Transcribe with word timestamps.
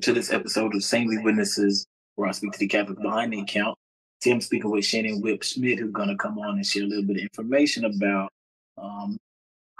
welcome 0.00 0.14
to 0.14 0.18
this 0.18 0.32
episode 0.32 0.74
of 0.74 0.82
Saintly 0.82 1.18
Witnesses, 1.18 1.86
where 2.14 2.26
I 2.26 2.32
speak 2.32 2.52
to 2.52 2.58
the 2.58 2.68
Catholic 2.68 3.02
behind 3.02 3.34
the 3.34 3.40
account. 3.42 3.76
Today 4.22 4.32
I'm 4.32 4.40
speaking 4.40 4.70
with 4.70 4.82
Shannon 4.82 5.20
Wimp 5.20 5.42
Schmidt, 5.42 5.78
who's 5.78 5.92
going 5.92 6.08
to 6.08 6.16
come 6.16 6.38
on 6.38 6.54
and 6.54 6.64
share 6.64 6.84
a 6.84 6.86
little 6.86 7.04
bit 7.04 7.16
of 7.16 7.22
information 7.24 7.84
about 7.84 8.30
um, 8.78 9.18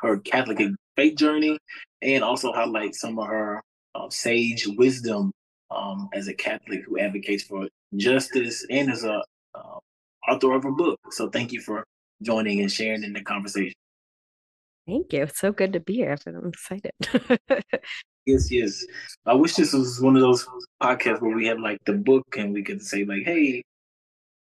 her 0.01 0.19
Catholic 0.19 0.61
faith 0.95 1.17
journey 1.17 1.57
and 2.03 2.23
also 2.23 2.53
highlight 2.53 2.95
some 2.95 3.19
of 3.19 3.29
her 3.29 3.63
uh, 3.95 4.11
sage 4.11 4.67
wisdom 4.77 5.33
um, 5.71 6.11
as 6.13 6.29
a 6.29 6.35
Catholic 6.35 6.85
who 6.85 6.99
advocates 6.99 7.45
for 7.45 7.67
justice 7.97 8.67
and 8.69 8.91
as 8.91 9.05
a 9.05 9.23
uh, 9.55 9.79
author 10.29 10.53
of 10.53 10.67
a 10.67 10.73
book. 10.73 11.01
So 11.13 11.31
thank 11.31 11.51
you 11.51 11.63
for 11.63 11.83
joining 12.21 12.61
and 12.61 12.71
sharing 12.71 13.05
in 13.05 13.15
the 13.15 13.23
conversation. 13.23 13.73
Thank 14.87 15.15
you. 15.15 15.23
It's 15.23 15.39
so 15.39 15.53
good 15.53 15.73
to 15.73 15.81
be 15.81 15.95
here. 15.95 16.15
I'm 16.27 16.49
excited. 16.49 16.93
yes, 18.31 18.51
yes. 18.51 18.87
I 19.27 19.35
wish 19.35 19.55
this 19.55 19.73
was 19.73 20.01
one 20.01 20.17
of 20.17 20.23
those 20.23 20.47
podcasts 20.83 21.21
where 21.21 21.37
we 21.37 21.47
had 21.47 21.61
like 21.61 21.79
the 21.85 21.93
book 21.93 22.25
and 22.37 22.53
we 22.53 22.63
could 22.63 22.83
say 22.83 23.05
like, 23.05 23.25
"Hey, 23.25 23.63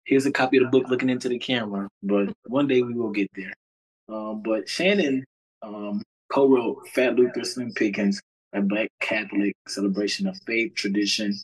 here's 0.05 0.27
a 0.27 0.33
copy 0.33 0.59
of 0.59 0.65
the 0.65 0.71
book 0.71 0.89
looking 0.89 1.11
into 1.11 1.29
the 1.29 1.39
camera." 1.39 1.89
But 2.03 2.33
one 2.47 2.67
day 2.67 2.83
we 2.83 2.95
will 2.95 3.11
get 3.11 3.31
there. 3.35 3.53
Um, 4.09 4.43
but 4.43 4.69
Shannon 4.69 5.25
um, 5.63 6.03
co-wrote 6.33 6.89
"Fat 6.89 7.17
Luther, 7.17 7.45
Slim 7.45 7.73
Pickens: 7.73 8.21
A 8.53 8.63
Black 8.63 8.89
Catholic 9.01 9.55
Celebration 9.69 10.27
of 10.27 10.39
Faith, 10.47 10.75
Tradition, 10.75 11.35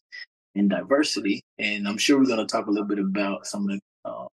and 0.55 0.70
Diversity," 0.70 1.43
and 1.59 1.87
I'm 1.89 1.98
sure 1.98 2.19
we're 2.19 2.27
going 2.27 2.47
to 2.47 2.47
talk 2.47 2.67
a 2.67 2.70
little 2.70 2.89
bit 2.89 2.98
about 2.98 3.47
some 3.47 3.69
of 3.69 3.79
the 3.79 4.11
uh, 4.11 4.27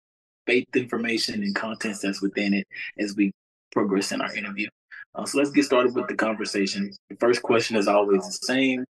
faith 0.47 0.67
information 0.75 1.43
and 1.43 1.55
contents 1.55 2.01
that's 2.01 2.23
within 2.23 2.55
it 2.55 2.67
as 2.99 3.17
we 3.17 3.33
progress 3.73 4.13
in 4.13 4.21
our 4.21 4.35
interview. 4.35 4.69
Uh, 5.15 5.25
so 5.25 5.39
let's 5.39 5.51
get 5.51 5.65
started 5.65 5.95
with 5.95 6.09
the 6.09 6.15
conversation. 6.15 6.91
The 7.09 7.17
first 7.17 7.43
question 7.43 7.77
is 7.77 7.87
always 7.89 8.25
the 8.25 8.47
same. 8.47 8.85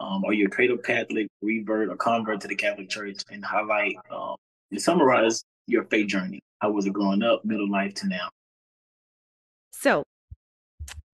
Um, 0.00 0.24
are 0.24 0.32
you 0.32 0.46
a 0.46 0.50
cradle 0.50 0.78
Catholic, 0.78 1.28
revert, 1.42 1.88
or 1.88 1.96
convert 1.96 2.40
to 2.42 2.48
the 2.48 2.54
Catholic 2.54 2.88
Church? 2.88 3.22
And 3.30 3.44
highlight 3.44 3.96
um, 4.10 4.36
and 4.70 4.80
summarize 4.80 5.42
your 5.66 5.84
faith 5.84 6.08
journey. 6.08 6.40
How 6.60 6.70
was 6.70 6.86
it 6.86 6.92
growing 6.92 7.22
up, 7.22 7.44
middle 7.44 7.70
life 7.70 7.94
to 7.94 8.08
now? 8.08 8.28
So, 9.72 10.02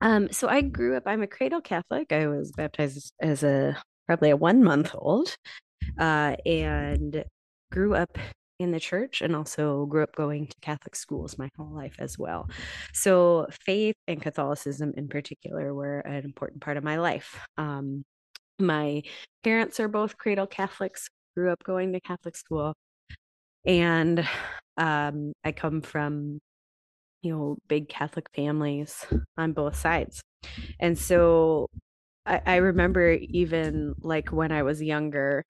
um, 0.01 0.31
so 0.31 0.49
I 0.49 0.61
grew 0.61 0.97
up. 0.97 1.05
I'm 1.07 1.23
a 1.23 1.27
cradle 1.27 1.61
Catholic. 1.61 2.13
I 2.13 2.27
was 2.29 2.53
baptized 2.53 3.13
as 3.21 3.43
a 3.43 3.77
probably 4.07 4.31
a 4.31 4.37
one 4.37 4.63
month 4.63 4.95
old, 4.95 5.35
uh, 5.99 6.37
and 6.47 7.25
grew 7.71 7.95
up 7.95 8.19
in 8.63 8.73
the 8.73 8.81
church 8.81 9.23
and 9.23 9.37
also 9.37 9.87
grew 9.87 10.03
up 10.03 10.15
going 10.15 10.47
to 10.47 10.55
Catholic 10.61 10.97
schools 10.97 11.39
my 11.39 11.49
whole 11.57 11.75
life 11.75 11.97
as 11.99 12.19
well. 12.19 12.49
So, 12.93 13.47
faith 13.65 13.97
and 14.09 14.23
Catholicism 14.23 14.93
in 14.97 15.09
particular 15.09 15.75
were 15.75 16.01
an 16.01 16.25
important 16.25 16.63
part 16.63 16.77
of 16.77 16.85
my 16.85 16.97
life. 16.97 17.39
Um, 17.59 18.05
my 18.59 19.03
parents 19.45 19.81
are 19.81 19.89
both 19.89 20.17
cradle 20.19 20.47
Catholics, 20.47 21.09
grew 21.37 21.51
up 21.51 21.63
going 21.65 21.93
to 21.93 22.01
Catholic 22.01 22.37
school. 22.37 22.75
And 23.65 24.27
um, 24.77 25.33
I 25.45 25.53
come 25.53 25.83
from, 25.83 26.41
you 27.23 27.33
know, 27.33 27.59
big 27.69 27.89
Catholic 27.89 28.27
families 28.35 29.07
on 29.37 29.53
both 29.53 29.77
sides. 29.77 30.21
And 30.81 30.99
so 30.99 31.69
I, 32.27 32.41
I 32.47 32.57
remember 32.57 33.13
even 33.13 33.95
like 34.01 34.33
when 34.33 34.53
I 34.53 34.63
was 34.63 34.83
younger, 34.83 35.45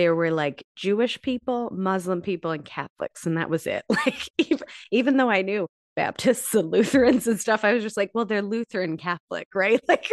there 0.00 0.14
were 0.14 0.30
like 0.30 0.64
Jewish 0.76 1.20
people, 1.20 1.68
Muslim 1.70 2.22
people, 2.22 2.52
and 2.52 2.64
Catholics, 2.64 3.26
and 3.26 3.36
that 3.36 3.50
was 3.50 3.66
it. 3.66 3.84
Like 3.90 4.30
even, 4.38 4.66
even 4.90 5.16
though 5.18 5.28
I 5.28 5.42
knew 5.42 5.66
Baptists 5.94 6.54
and 6.54 6.70
Lutherans 6.70 7.26
and 7.26 7.38
stuff, 7.38 7.64
I 7.64 7.74
was 7.74 7.82
just 7.82 7.98
like, 7.98 8.10
well, 8.14 8.24
they're 8.24 8.40
Lutheran 8.40 8.96
Catholic, 8.96 9.48
right? 9.54 9.78
Like, 9.86 10.10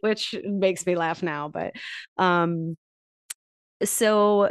which 0.00 0.34
makes 0.44 0.84
me 0.86 0.96
laugh 0.96 1.22
now. 1.22 1.48
But 1.48 1.72
um, 2.18 2.76
so 3.82 4.50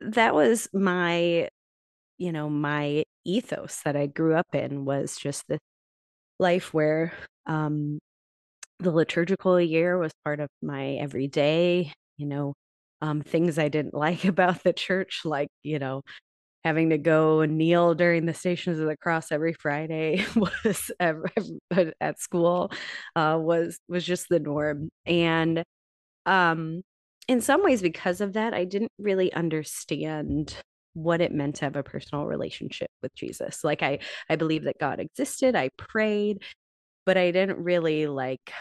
that 0.00 0.32
was 0.34 0.68
my, 0.72 1.48
you 2.18 2.32
know, 2.32 2.48
my 2.48 3.04
ethos 3.24 3.82
that 3.84 3.96
I 3.96 4.06
grew 4.06 4.36
up 4.36 4.54
in 4.54 4.84
was 4.84 5.16
just 5.16 5.44
the 5.48 5.58
life 6.38 6.72
where 6.72 7.12
um 7.46 7.98
the 8.80 8.92
liturgical 8.92 9.60
year 9.60 9.98
was 9.98 10.12
part 10.24 10.40
of 10.40 10.48
my 10.62 10.92
everyday, 10.94 11.92
you 12.16 12.26
know, 12.26 12.54
um, 13.02 13.22
things 13.22 13.58
I 13.58 13.68
didn't 13.68 13.94
like 14.06 14.24
about 14.24 14.62
the 14.62 14.72
church, 14.72 15.22
like, 15.24 15.48
you 15.62 15.78
know, 15.78 16.02
having 16.64 16.90
to 16.90 16.98
go 16.98 17.40
and 17.40 17.56
kneel 17.56 17.94
during 17.94 18.26
the 18.26 18.34
stations 18.34 18.78
of 18.78 18.86
the 18.86 18.96
cross 18.96 19.30
every 19.32 19.52
Friday 19.54 20.24
was 20.36 20.90
at 22.00 22.20
school 22.20 22.70
uh, 23.16 23.38
was 23.40 23.78
was 23.88 24.04
just 24.04 24.26
the 24.28 24.40
norm. 24.40 24.90
And 25.06 25.62
um, 26.26 26.82
in 27.28 27.40
some 27.40 27.64
ways, 27.64 27.82
because 27.82 28.20
of 28.20 28.34
that, 28.34 28.54
I 28.54 28.64
didn't 28.64 28.92
really 28.98 29.32
understand 29.32 30.56
what 30.94 31.20
it 31.20 31.32
meant 31.32 31.56
to 31.56 31.64
have 31.66 31.76
a 31.76 31.82
personal 31.82 32.26
relationship 32.26 32.90
with 33.02 33.14
Jesus. 33.14 33.62
Like 33.64 33.82
I 33.82 34.00
I 34.28 34.36
believe 34.36 34.64
that 34.64 34.78
God 34.78 35.00
existed. 35.00 35.54
I 35.56 35.70
prayed, 35.78 36.42
but 37.06 37.16
I 37.16 37.30
didn't 37.30 37.58
really 37.62 38.06
like 38.06 38.52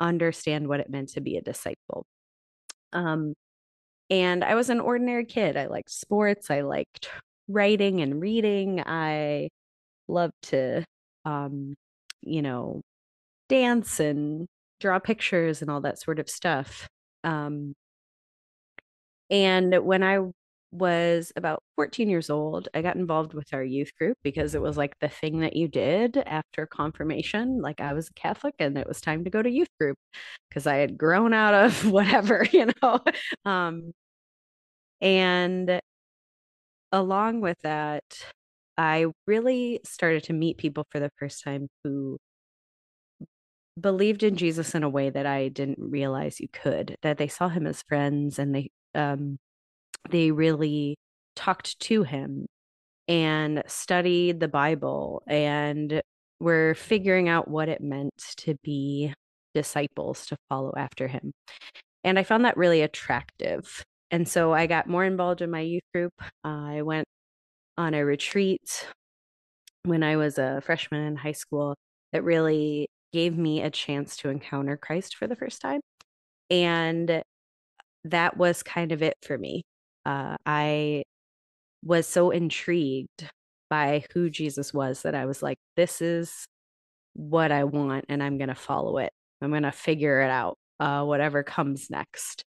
understand 0.00 0.68
what 0.68 0.80
it 0.80 0.90
meant 0.90 1.10
to 1.10 1.20
be 1.20 1.36
a 1.36 1.42
disciple. 1.42 2.06
Um, 2.92 3.34
and 4.10 4.44
I 4.44 4.54
was 4.54 4.70
an 4.70 4.80
ordinary 4.80 5.24
kid. 5.24 5.56
I 5.56 5.66
liked 5.66 5.90
sports. 5.90 6.50
I 6.50 6.62
liked 6.62 7.08
writing 7.48 8.00
and 8.00 8.20
reading. 8.20 8.82
I 8.84 9.48
loved 10.08 10.34
to, 10.44 10.84
um, 11.24 11.74
you 12.22 12.42
know, 12.42 12.82
dance 13.48 14.00
and 14.00 14.46
draw 14.80 14.98
pictures 14.98 15.62
and 15.62 15.70
all 15.70 15.80
that 15.82 16.00
sort 16.00 16.18
of 16.18 16.28
stuff. 16.30 16.88
Um, 17.24 17.74
and 19.30 19.74
when 19.84 20.02
I 20.02 20.20
was 20.70 21.32
about 21.36 21.62
14 21.76 22.08
years 22.08 22.30
old, 22.30 22.68
I 22.74 22.82
got 22.82 22.96
involved 22.96 23.34
with 23.34 23.52
our 23.54 23.62
youth 23.64 23.90
group 23.98 24.18
because 24.22 24.54
it 24.54 24.62
was 24.62 24.76
like 24.76 24.98
the 25.00 25.08
thing 25.08 25.40
that 25.40 25.56
you 25.56 25.68
did 25.68 26.16
after 26.18 26.66
confirmation. 26.66 27.60
Like 27.62 27.80
I 27.80 27.92
was 27.94 28.08
a 28.08 28.14
Catholic 28.14 28.54
and 28.58 28.76
it 28.78 28.86
was 28.86 29.00
time 29.00 29.24
to 29.24 29.30
go 29.30 29.42
to 29.42 29.50
youth 29.50 29.68
group 29.80 29.98
because 30.48 30.66
I 30.66 30.76
had 30.76 30.98
grown 30.98 31.32
out 31.34 31.54
of 31.54 31.90
whatever, 31.90 32.46
you 32.52 32.66
know. 32.82 33.00
Um, 33.44 33.92
and 35.00 35.80
along 36.92 37.40
with 37.40 37.58
that, 37.62 38.04
I 38.76 39.06
really 39.26 39.80
started 39.84 40.24
to 40.24 40.32
meet 40.32 40.58
people 40.58 40.86
for 40.90 41.00
the 41.00 41.10
first 41.18 41.42
time 41.44 41.68
who 41.84 42.18
believed 43.80 44.22
in 44.22 44.36
Jesus 44.36 44.74
in 44.74 44.82
a 44.82 44.88
way 44.88 45.10
that 45.10 45.26
I 45.26 45.48
didn't 45.48 45.78
realize 45.80 46.40
you 46.40 46.48
could, 46.52 46.96
that 47.02 47.18
they 47.18 47.28
saw 47.28 47.48
him 47.48 47.66
as 47.66 47.82
friends 47.82 48.38
and 48.38 48.54
they 48.54 48.70
um 48.94 49.38
they 50.10 50.30
really 50.30 50.96
talked 51.36 51.78
to 51.80 52.02
him 52.02 52.46
and 53.06 53.62
studied 53.66 54.40
the 54.40 54.48
Bible 54.48 55.22
and 55.26 56.02
were 56.40 56.74
figuring 56.74 57.28
out 57.28 57.48
what 57.48 57.68
it 57.68 57.80
meant 57.80 58.12
to 58.36 58.54
be 58.62 59.12
disciples 59.54 60.26
to 60.26 60.36
follow 60.48 60.72
after 60.76 61.08
him. 61.08 61.32
And 62.04 62.18
I 62.18 62.22
found 62.22 62.44
that 62.44 62.56
really 62.56 62.82
attractive. 62.82 63.84
And 64.10 64.28
so 64.28 64.52
I 64.52 64.66
got 64.66 64.86
more 64.86 65.04
involved 65.04 65.42
in 65.42 65.50
my 65.50 65.60
youth 65.60 65.82
group. 65.92 66.12
Uh, 66.44 66.66
I 66.66 66.82
went 66.82 67.06
on 67.76 67.94
a 67.94 68.04
retreat 68.04 68.86
when 69.84 70.02
I 70.02 70.16
was 70.16 70.38
a 70.38 70.60
freshman 70.64 71.04
in 71.04 71.16
high 71.16 71.32
school 71.32 71.74
that 72.12 72.24
really 72.24 72.88
gave 73.12 73.36
me 73.36 73.62
a 73.62 73.70
chance 73.70 74.16
to 74.18 74.28
encounter 74.28 74.76
Christ 74.76 75.16
for 75.16 75.26
the 75.26 75.36
first 75.36 75.60
time. 75.60 75.80
And 76.50 77.22
that 78.04 78.36
was 78.36 78.62
kind 78.62 78.92
of 78.92 79.02
it 79.02 79.14
for 79.22 79.36
me. 79.36 79.62
Uh, 80.08 80.36
I 80.46 81.02
was 81.84 82.06
so 82.06 82.30
intrigued 82.30 83.28
by 83.68 84.06
who 84.14 84.30
Jesus 84.30 84.72
was 84.72 85.02
that 85.02 85.14
I 85.14 85.26
was 85.26 85.42
like, 85.42 85.58
this 85.76 86.00
is 86.00 86.46
what 87.12 87.52
I 87.52 87.64
want, 87.64 88.06
and 88.08 88.22
I'm 88.22 88.38
going 88.38 88.48
to 88.48 88.54
follow 88.54 88.96
it. 88.98 89.12
I'm 89.42 89.50
going 89.50 89.64
to 89.64 89.72
figure 89.72 90.22
it 90.22 90.30
out, 90.30 90.56
uh, 90.80 91.04
whatever 91.04 91.42
comes 91.42 91.90
next. 91.90 92.42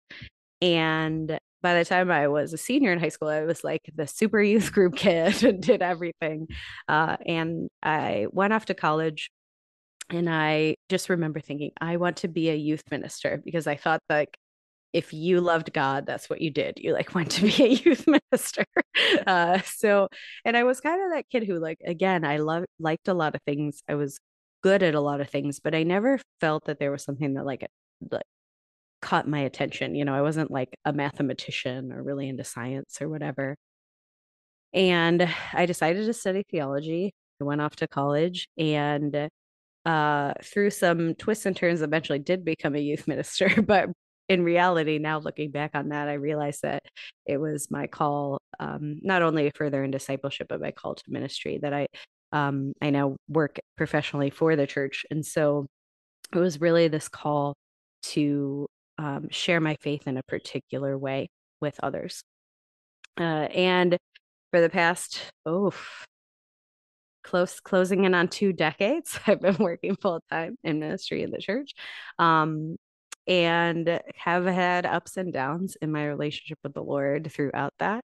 And 0.62 1.38
by 1.62 1.78
the 1.78 1.84
time 1.84 2.10
I 2.10 2.30
was 2.30 2.54
a 2.54 2.58
senior 2.58 2.94
in 2.94 3.00
high 3.00 3.10
school, 3.10 3.28
I 3.28 3.42
was 3.42 3.62
like 3.62 3.82
the 3.94 4.08
super 4.08 4.42
youth 4.42 4.72
group 4.74 4.96
kid 4.96 5.44
and 5.44 5.62
did 5.62 5.82
everything. 5.82 6.48
Uh, 6.88 7.18
and 7.26 7.68
I 7.84 8.28
went 8.32 8.54
off 8.54 8.68
to 8.68 8.74
college 8.74 9.32
and 10.10 10.30
I 10.30 10.76
just 10.88 11.10
remember 11.10 11.42
thinking, 11.42 11.72
I 11.82 11.98
want 11.98 12.18
to 12.18 12.30
be 12.30 12.50
a 12.50 12.56
youth 12.56 12.84
minister 12.90 13.42
because 13.44 13.68
I 13.68 13.76
thought 13.76 14.00
like 14.10 14.38
if 14.94 15.14
you 15.14 15.42
loved 15.42 15.72
God, 15.74 16.06
that's 16.06 16.30
what 16.30 16.42
you 16.42 16.50
did. 16.52 16.76
You 16.78 16.94
like 16.94 17.14
went 17.16 17.32
to 17.32 17.44
be 17.44 17.64
a 17.64 17.68
youth 17.68 18.06
minister. 18.08 18.66
Uh, 19.28 19.62
so, 19.62 20.10
and 20.44 20.58
I 20.58 20.64
was 20.64 20.82
kind 20.82 21.02
of 21.02 21.12
that 21.12 21.30
kid 21.30 21.46
who, 21.46 21.58
like, 21.60 21.80
again, 21.86 22.26
I 22.26 22.38
loved 22.38 22.66
liked 22.80 23.08
a 23.08 23.14
lot 23.14 23.36
of 23.36 23.42
things. 23.44 23.82
I 23.88 23.96
was 23.96 24.20
good 24.62 24.84
at 24.84 24.96
a 24.96 25.00
lot 25.00 25.22
of 25.22 25.30
things, 25.30 25.60
but 25.60 25.76
I 25.76 25.84
never 25.84 26.20
felt 26.42 26.66
that 26.66 26.80
there 26.80 26.92
was 26.92 27.04
something 27.04 27.36
that 27.36 27.46
like, 27.46 27.66
like 28.12 28.24
caught 29.02 29.28
my 29.28 29.40
attention. 29.40 29.96
You 29.96 30.06
know, 30.06 30.14
I 30.14 30.22
wasn't 30.22 30.52
like 30.52 30.76
a 30.86 30.94
mathematician 30.94 31.92
or 31.94 32.04
really 32.04 32.28
into 32.28 32.44
science 32.44 33.02
or 33.02 33.10
whatever. 33.10 33.56
And 34.74 35.28
I 35.54 35.66
decided 35.66 36.06
to 36.06 36.14
study 36.14 36.44
theology. 36.50 37.14
I 37.42 37.44
went 37.44 37.62
off 37.62 37.76
to 37.78 37.88
college 37.88 38.48
and 38.58 39.30
uh, 39.86 40.34
through 40.44 40.72
some 40.72 41.16
twists 41.16 41.46
and 41.46 41.56
turns, 41.56 41.82
eventually 41.82 42.20
did 42.20 42.44
become 42.46 42.76
a 42.76 42.80
youth 42.80 43.08
minister. 43.08 43.62
But 43.62 43.90
in 44.30 44.44
reality, 44.44 45.00
now 45.00 45.18
looking 45.18 45.50
back 45.50 45.72
on 45.74 45.90
that, 45.90 46.08
I 46.08 46.14
realized 46.14 46.62
that 46.62 46.84
it 47.26 47.38
was 47.38 47.72
my 47.72 47.88
call, 47.88 48.40
um, 48.60 49.00
not 49.02 49.24
only 49.24 49.52
further 49.56 49.84
in 49.84 49.90
discipleship, 49.90 50.48
but 50.48 50.62
my 50.62 50.72
call 50.72 50.96
to 50.96 51.04
ministry 51.08 51.58
that 51.64 51.74
I, 51.74 51.88
um, 52.32 52.74
I 52.80 52.92
now 52.92 53.18
work 53.28 53.60
professionally 53.76 54.30
for 54.30 54.56
the 54.56 54.68
church. 54.68 55.04
And 55.10 55.26
so 55.26 55.66
it 56.32 56.38
was 56.38 56.62
really 56.62 56.88
this 56.88 57.10
call 57.10 57.56
to 58.04 58.68
um, 59.00 59.30
share 59.32 59.60
my 59.60 59.76
faith 59.82 60.08
in 60.08 60.18
a 60.18 60.24
particular 60.24 60.96
way 60.96 61.30
with 61.60 61.80
others. 61.82 62.22
Uh, 63.20 63.48
and 63.54 63.98
for 64.52 64.62
the 64.62 64.70
past, 64.70 65.22
oh, 65.48 65.74
close 67.24 67.60
closing 67.60 68.06
in 68.06 68.14
on 68.14 68.28
two 68.28 68.54
decades, 68.54 69.20
I've 69.28 69.42
been 69.42 69.58
working 69.58 69.96
full 69.96 70.22
time 70.30 70.56
in 70.64 70.80
ministry 70.80 71.24
in 71.24 71.32
the 71.32 71.40
church. 71.40 71.74
Um, 72.20 72.78
and 73.30 74.02
have 74.16 74.46
had 74.46 74.88
ups 74.88 75.16
and 75.16 75.32
downs 75.32 75.78
in 75.82 75.92
my 75.92 76.06
relationship 76.08 76.58
with 76.64 76.74
the 76.74 76.84
Lord 76.84 77.32
throughout 77.32 77.74
that. 77.78 78.04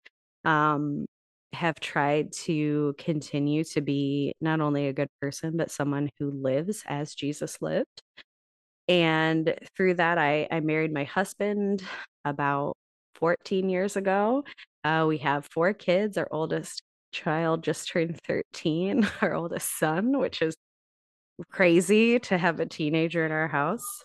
Um, 0.44 1.04
have 1.52 1.80
tried 1.80 2.30
to 2.32 2.94
continue 2.98 3.64
to 3.64 3.80
be 3.80 4.32
not 4.40 4.60
only 4.60 4.86
a 4.86 4.92
good 4.92 5.08
person, 5.20 5.56
but 5.56 5.70
someone 5.70 6.08
who 6.18 6.30
lives 6.30 6.84
as 6.86 7.14
Jesus 7.14 7.58
lived. 7.60 8.02
And 8.86 9.54
through 9.76 9.94
that, 9.94 10.18
I, 10.18 10.46
I 10.50 10.60
married 10.60 10.92
my 10.92 11.04
husband 11.04 11.82
about 12.24 12.74
14 13.16 13.68
years 13.68 13.96
ago. 13.96 14.44
Uh, 14.84 15.06
we 15.08 15.18
have 15.18 15.46
four 15.50 15.72
kids. 15.72 16.16
Our 16.16 16.28
oldest 16.30 16.82
child 17.12 17.64
just 17.64 17.88
turned 17.88 18.18
13, 18.26 19.08
our 19.22 19.34
oldest 19.34 19.78
son, 19.78 20.18
which 20.18 20.42
is 20.42 20.54
crazy 21.50 22.18
to 22.20 22.38
have 22.38 22.60
a 22.60 22.66
teenager 22.66 23.26
in 23.26 23.32
our 23.32 23.48
house. 23.48 24.02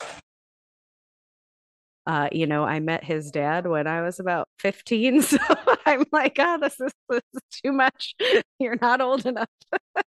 Uh, 2.06 2.28
you 2.32 2.46
know, 2.48 2.64
I 2.64 2.80
met 2.80 3.04
his 3.04 3.32
dad 3.32 3.66
when 3.66 3.88
I 3.88 4.02
was 4.02 4.20
about 4.20 4.48
15. 4.60 5.22
So 5.34 5.38
I'm 5.86 6.06
like, 6.12 6.36
oh, 6.40 6.58
this 6.62 6.80
is, 6.80 6.92
this 7.10 7.22
is 7.34 7.42
too 7.64 7.72
much. 7.72 8.16
You're 8.60 8.78
not 8.82 9.02
old 9.02 9.26
enough. 9.26 9.50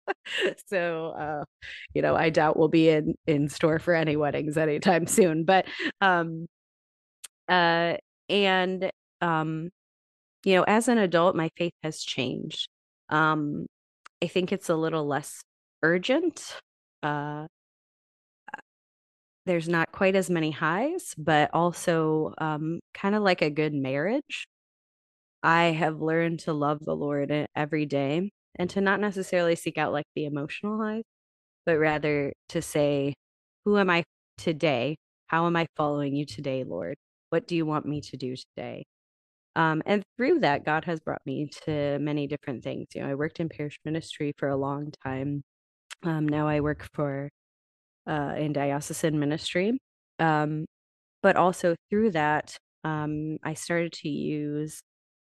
so, 0.66 1.10
uh, 1.10 1.44
you 1.94 2.02
know, 2.02 2.14
I 2.16 2.30
doubt 2.30 2.58
we'll 2.58 2.68
be 2.68 2.88
in, 2.88 3.14
in 3.26 3.48
store 3.48 3.78
for 3.78 3.94
any 3.94 4.16
weddings 4.16 4.56
anytime 4.56 5.06
soon. 5.06 5.44
But, 5.44 5.66
um, 6.00 6.46
uh, 7.48 7.96
and, 8.28 8.90
um, 9.20 9.70
you 10.44 10.54
know, 10.54 10.64
as 10.64 10.88
an 10.88 10.98
adult, 10.98 11.36
my 11.36 11.50
faith 11.56 11.74
has 11.82 12.02
changed. 12.02 12.68
Um, 13.08 13.66
I 14.22 14.26
think 14.26 14.52
it's 14.52 14.68
a 14.68 14.76
little 14.76 15.06
less 15.06 15.42
urgent. 15.82 16.56
Uh, 17.02 17.46
there's 19.48 19.68
not 19.68 19.90
quite 19.92 20.14
as 20.14 20.28
many 20.28 20.50
highs, 20.50 21.14
but 21.16 21.48
also 21.54 22.34
um, 22.36 22.80
kind 22.92 23.14
of 23.14 23.22
like 23.22 23.40
a 23.40 23.48
good 23.48 23.72
marriage. 23.72 24.46
I 25.42 25.66
have 25.66 26.02
learned 26.02 26.40
to 26.40 26.52
love 26.52 26.80
the 26.80 26.94
Lord 26.94 27.32
every 27.56 27.86
day 27.86 28.30
and 28.56 28.68
to 28.70 28.82
not 28.82 29.00
necessarily 29.00 29.56
seek 29.56 29.78
out 29.78 29.92
like 29.92 30.04
the 30.14 30.26
emotional 30.26 30.78
highs, 30.78 31.04
but 31.64 31.78
rather 31.78 32.34
to 32.50 32.60
say, 32.60 33.14
Who 33.64 33.78
am 33.78 33.88
I 33.88 34.04
today? 34.36 34.96
How 35.28 35.46
am 35.46 35.56
I 35.56 35.66
following 35.76 36.14
you 36.14 36.26
today, 36.26 36.64
Lord? 36.64 36.96
What 37.30 37.46
do 37.48 37.56
you 37.56 37.64
want 37.64 37.86
me 37.86 38.02
to 38.02 38.18
do 38.18 38.36
today? 38.36 38.84
Um, 39.56 39.82
and 39.86 40.02
through 40.18 40.40
that, 40.40 40.66
God 40.66 40.84
has 40.84 41.00
brought 41.00 41.22
me 41.24 41.50
to 41.64 41.98
many 42.00 42.26
different 42.26 42.64
things. 42.64 42.88
You 42.94 43.02
know, 43.02 43.08
I 43.08 43.14
worked 43.14 43.40
in 43.40 43.48
parish 43.48 43.78
ministry 43.84 44.34
for 44.36 44.48
a 44.50 44.56
long 44.56 44.92
time. 45.04 45.42
Um, 46.02 46.28
now 46.28 46.46
I 46.48 46.60
work 46.60 46.86
for 46.92 47.30
uh, 48.08 48.34
in 48.38 48.52
diocesan 48.52 49.18
ministry. 49.20 49.78
Um, 50.18 50.66
but 51.22 51.36
also 51.36 51.76
through 51.90 52.12
that, 52.12 52.56
um, 52.84 53.38
I 53.44 53.54
started 53.54 53.92
to 53.94 54.08
use 54.08 54.80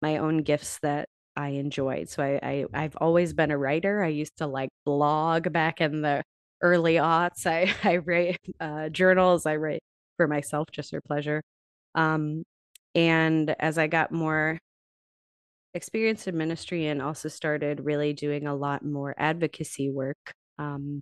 my 0.01 0.17
own 0.17 0.43
gifts 0.43 0.79
that 0.83 1.07
I 1.35 1.49
enjoyed. 1.49 2.09
So 2.09 2.23
I, 2.23 2.65
I 2.73 2.81
have 2.83 2.97
always 2.97 3.33
been 3.33 3.51
a 3.51 3.57
writer. 3.57 4.03
I 4.03 4.09
used 4.09 4.37
to 4.37 4.47
like 4.47 4.69
blog 4.85 5.51
back 5.53 5.81
in 5.81 6.01
the 6.01 6.23
early 6.61 6.95
aughts. 6.95 7.45
I 7.47 7.73
I 7.83 7.97
write 7.97 8.39
uh, 8.59 8.89
journals. 8.89 9.45
I 9.45 9.57
write 9.57 9.81
for 10.17 10.27
myself 10.27 10.67
just 10.71 10.91
for 10.91 11.01
pleasure. 11.01 11.41
Um, 11.95 12.43
and 12.95 13.55
as 13.59 13.77
I 13.77 13.87
got 13.87 14.11
more 14.11 14.59
experience 15.73 16.27
in 16.27 16.37
ministry 16.37 16.87
and 16.87 17.01
also 17.01 17.29
started 17.29 17.81
really 17.85 18.13
doing 18.13 18.47
a 18.47 18.55
lot 18.55 18.83
more 18.83 19.13
advocacy 19.17 19.89
work, 19.89 20.33
um, 20.59 21.01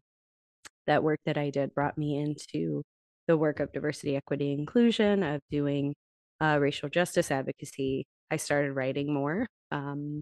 that 0.87 1.03
work 1.03 1.19
that 1.25 1.37
I 1.37 1.49
did 1.49 1.73
brought 1.73 1.97
me 1.97 2.17
into 2.17 2.83
the 3.27 3.37
work 3.37 3.59
of 3.59 3.71
diversity, 3.73 4.15
equity, 4.15 4.53
inclusion, 4.53 5.23
of 5.23 5.41
doing 5.49 5.93
uh, 6.41 6.57
racial 6.59 6.89
justice 6.89 7.31
advocacy. 7.31 8.05
I 8.31 8.37
started 8.37 8.73
writing 8.73 9.13
more. 9.13 9.47
Um, 9.71 10.21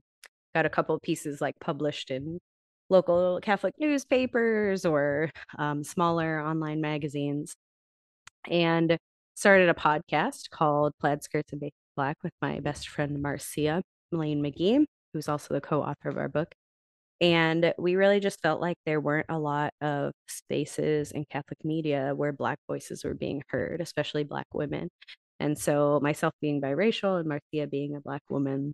got 0.55 0.65
a 0.65 0.69
couple 0.69 0.95
of 0.95 1.01
pieces 1.01 1.41
like 1.41 1.55
published 1.59 2.11
in 2.11 2.39
local 2.89 3.39
Catholic 3.41 3.73
newspapers 3.79 4.85
or 4.85 5.29
um, 5.57 5.83
smaller 5.83 6.39
online 6.39 6.81
magazines, 6.81 7.55
and 8.49 8.97
started 9.35 9.69
a 9.69 9.73
podcast 9.73 10.49
called 10.51 10.93
Plaid 10.99 11.23
Skirts 11.23 11.51
and 11.51 11.61
Basic 11.61 11.73
Black 11.95 12.17
with 12.23 12.33
my 12.41 12.59
best 12.59 12.87
friend 12.89 13.21
Marcia 13.21 13.81
Lane 14.11 14.43
McGee, 14.43 14.85
who's 15.13 15.27
also 15.27 15.53
the 15.53 15.61
co-author 15.61 16.09
of 16.09 16.17
our 16.17 16.29
book. 16.29 16.53
And 17.21 17.73
we 17.77 17.95
really 17.95 18.19
just 18.19 18.41
felt 18.41 18.59
like 18.61 18.77
there 18.85 18.99
weren't 18.99 19.27
a 19.29 19.39
lot 19.39 19.73
of 19.81 20.11
spaces 20.27 21.11
in 21.11 21.25
Catholic 21.29 21.63
media 21.63 22.13
where 22.15 22.33
Black 22.33 22.59
voices 22.67 23.03
were 23.03 23.13
being 23.13 23.43
heard, 23.49 23.81
especially 23.81 24.23
Black 24.23 24.47
women. 24.53 24.89
And 25.39 25.57
so, 25.57 25.99
myself 26.01 26.33
being 26.41 26.61
biracial 26.61 27.19
and 27.19 27.27
Marcia 27.29 27.67
being 27.67 27.95
a 27.95 28.01
Black 28.01 28.21
woman, 28.29 28.73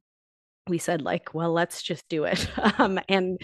we 0.68 0.78
said 0.80 1.02
like, 1.02 1.34
well, 1.34 1.52
let's 1.54 1.82
just 1.84 2.04
do 2.10 2.26
it. 2.26 2.48
um, 2.80 3.00
and 3.10 3.40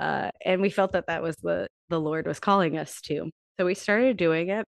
uh, 0.00 0.30
and 0.44 0.62
we 0.62 0.70
felt 0.70 0.92
that 0.92 1.06
that 1.08 1.22
was 1.22 1.36
the 1.42 1.68
the 1.90 2.00
Lord 2.00 2.26
was 2.26 2.40
calling 2.40 2.78
us 2.78 3.00
to. 3.02 3.30
So 3.58 3.66
we 3.66 3.74
started 3.74 4.16
doing 4.16 4.50
it 4.50 4.66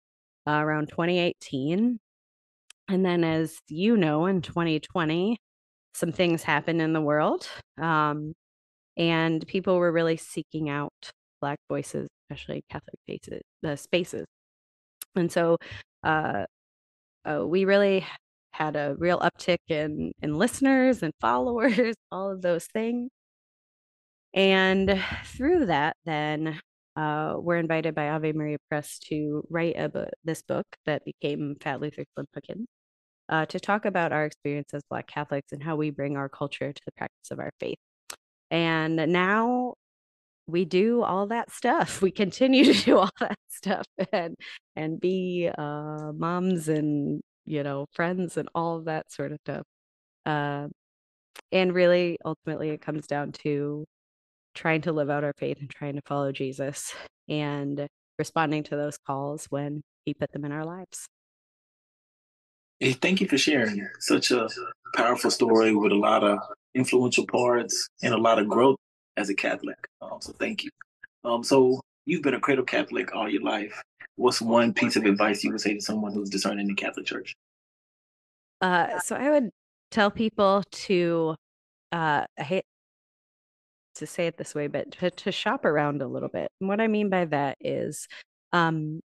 uh, 0.47 0.51
around 0.53 0.89
2018, 0.89 1.99
and 2.89 3.05
then, 3.05 3.23
as 3.23 3.57
you 3.69 3.97
know, 3.97 4.25
in 4.27 4.41
2020, 4.41 5.37
some 5.93 6.11
things 6.11 6.43
happened 6.43 6.81
in 6.81 6.93
the 6.93 7.01
world. 7.01 7.47
Um, 7.81 8.33
and 8.97 9.45
people 9.47 9.77
were 9.77 9.91
really 9.91 10.17
seeking 10.17 10.69
out 10.69 11.11
black 11.41 11.59
voices 11.69 12.07
especially 12.29 12.63
catholic 12.69 12.99
faces 13.07 13.41
uh, 13.65 13.75
spaces 13.75 14.25
and 15.15 15.31
so 15.31 15.57
uh, 16.03 16.45
uh, 17.25 17.45
we 17.45 17.65
really 17.65 18.05
had 18.51 18.75
a 18.75 18.95
real 18.97 19.19
uptick 19.19 19.57
in 19.67 20.11
in 20.21 20.33
listeners 20.35 21.03
and 21.03 21.13
followers 21.21 21.95
all 22.11 22.31
of 22.31 22.41
those 22.41 22.65
things 22.73 23.09
and 24.33 25.03
through 25.25 25.65
that 25.67 25.95
then 26.05 26.59
uh, 26.95 27.35
we're 27.37 27.57
invited 27.57 27.93
by 27.93 28.09
Ave 28.09 28.33
Maria 28.33 28.57
Press 28.69 28.97
to 28.99 29.43
write 29.51 29.75
a 29.77 29.87
bu- 29.87 30.05
this 30.23 30.41
book 30.41 30.65
that 30.87 31.05
became 31.05 31.55
Fat 31.61 31.79
Luther 31.79 32.03
Slim 32.15 32.25
Pickens 32.33 32.65
uh, 33.29 33.45
to 33.47 33.59
talk 33.59 33.85
about 33.85 34.11
our 34.11 34.25
experience 34.25 34.73
as 34.73 34.81
Black 34.89 35.07
Catholics 35.07 35.51
and 35.51 35.61
how 35.63 35.75
we 35.75 35.91
bring 35.91 36.17
our 36.17 36.29
culture 36.29 36.73
to 36.73 36.81
the 36.85 36.91
practice 36.93 37.31
of 37.31 37.39
our 37.39 37.51
faith. 37.59 37.77
And 38.49 38.95
now 38.95 39.73
we 40.47 40.65
do 40.65 41.03
all 41.03 41.27
that 41.27 41.51
stuff. 41.51 42.01
We 42.07 42.11
continue 42.11 42.73
to 42.73 42.85
do 42.85 42.97
all 42.99 43.09
that 43.19 43.37
stuff 43.49 43.85
and 44.11 44.35
and 44.75 44.99
be 44.99 45.49
uh, 45.55 46.11
moms 46.15 46.69
and 46.69 47.21
you 47.45 47.63
know 47.63 47.85
friends 47.93 48.37
and 48.37 48.49
all 48.55 48.77
of 48.77 48.85
that 48.85 49.11
sort 49.11 49.31
of 49.31 49.39
stuff. 49.45 49.63
Uh, 50.25 50.67
and 51.51 51.73
really, 51.73 52.17
ultimately, 52.25 52.69
it 52.69 52.81
comes 52.81 53.07
down 53.07 53.31
to 53.43 53.85
trying 54.55 54.81
to 54.81 54.91
live 54.91 55.09
out 55.09 55.23
our 55.23 55.33
faith 55.37 55.57
and 55.59 55.69
trying 55.69 55.95
to 55.95 56.01
follow 56.05 56.31
Jesus 56.31 56.93
and 57.29 57.87
responding 58.17 58.63
to 58.63 58.75
those 58.75 58.97
calls 58.97 59.45
when 59.49 59.81
He 60.05 60.13
put 60.13 60.31
them 60.31 60.45
in 60.45 60.51
our 60.51 60.65
lives. 60.65 61.07
Hey, 62.79 62.93
thank 62.93 63.21
you 63.21 63.27
for 63.27 63.37
sharing 63.37 63.87
such 63.99 64.31
a 64.31 64.47
powerful 64.95 65.31
story 65.31 65.75
with 65.75 65.91
a 65.91 65.95
lot 65.95 66.23
of 66.23 66.39
influential 66.77 67.25
parts 67.25 67.89
and 68.03 68.13
a 68.13 68.17
lot 68.17 68.39
of 68.39 68.47
growth 68.47 68.77
as 69.17 69.29
a 69.29 69.33
Catholic. 69.33 69.77
Um, 70.01 70.19
so 70.21 70.31
thank 70.33 70.63
you. 70.63 70.69
Um, 71.25 71.43
so 71.43 71.81
you've 72.05 72.21
been 72.21 72.35
a 72.35 72.39
cradle 72.39 72.63
Catholic 72.63 73.13
all 73.15 73.27
your 73.27 73.41
life. 73.41 73.81
What's 74.15 74.41
one 74.41 74.73
piece 74.73 74.95
of 74.95 75.05
advice 75.05 75.43
you 75.43 75.51
would 75.51 75.61
say 75.61 75.73
to 75.73 75.81
someone 75.81 76.13
who's 76.13 76.29
discerning 76.29 76.67
the 76.67 76.75
Catholic 76.75 77.05
Church? 77.05 77.35
Uh, 78.61 78.99
so 78.99 79.15
I 79.15 79.29
would 79.29 79.49
tell 79.91 80.09
people 80.09 80.63
to, 80.71 81.35
uh, 81.91 82.25
I 82.39 82.43
hate 82.43 82.65
to 83.95 84.07
say 84.07 84.27
it 84.27 84.37
this 84.37 84.55
way, 84.55 84.67
but 84.67 84.91
to, 84.93 85.09
to 85.09 85.31
shop 85.31 85.65
around 85.65 86.01
a 86.01 86.07
little 86.07 86.29
bit. 86.29 86.49
And 86.61 86.69
what 86.69 86.79
I 86.79 86.87
mean 86.87 87.09
by 87.09 87.25
that 87.25 87.57
is, 87.59 88.07
um, 88.53 89.01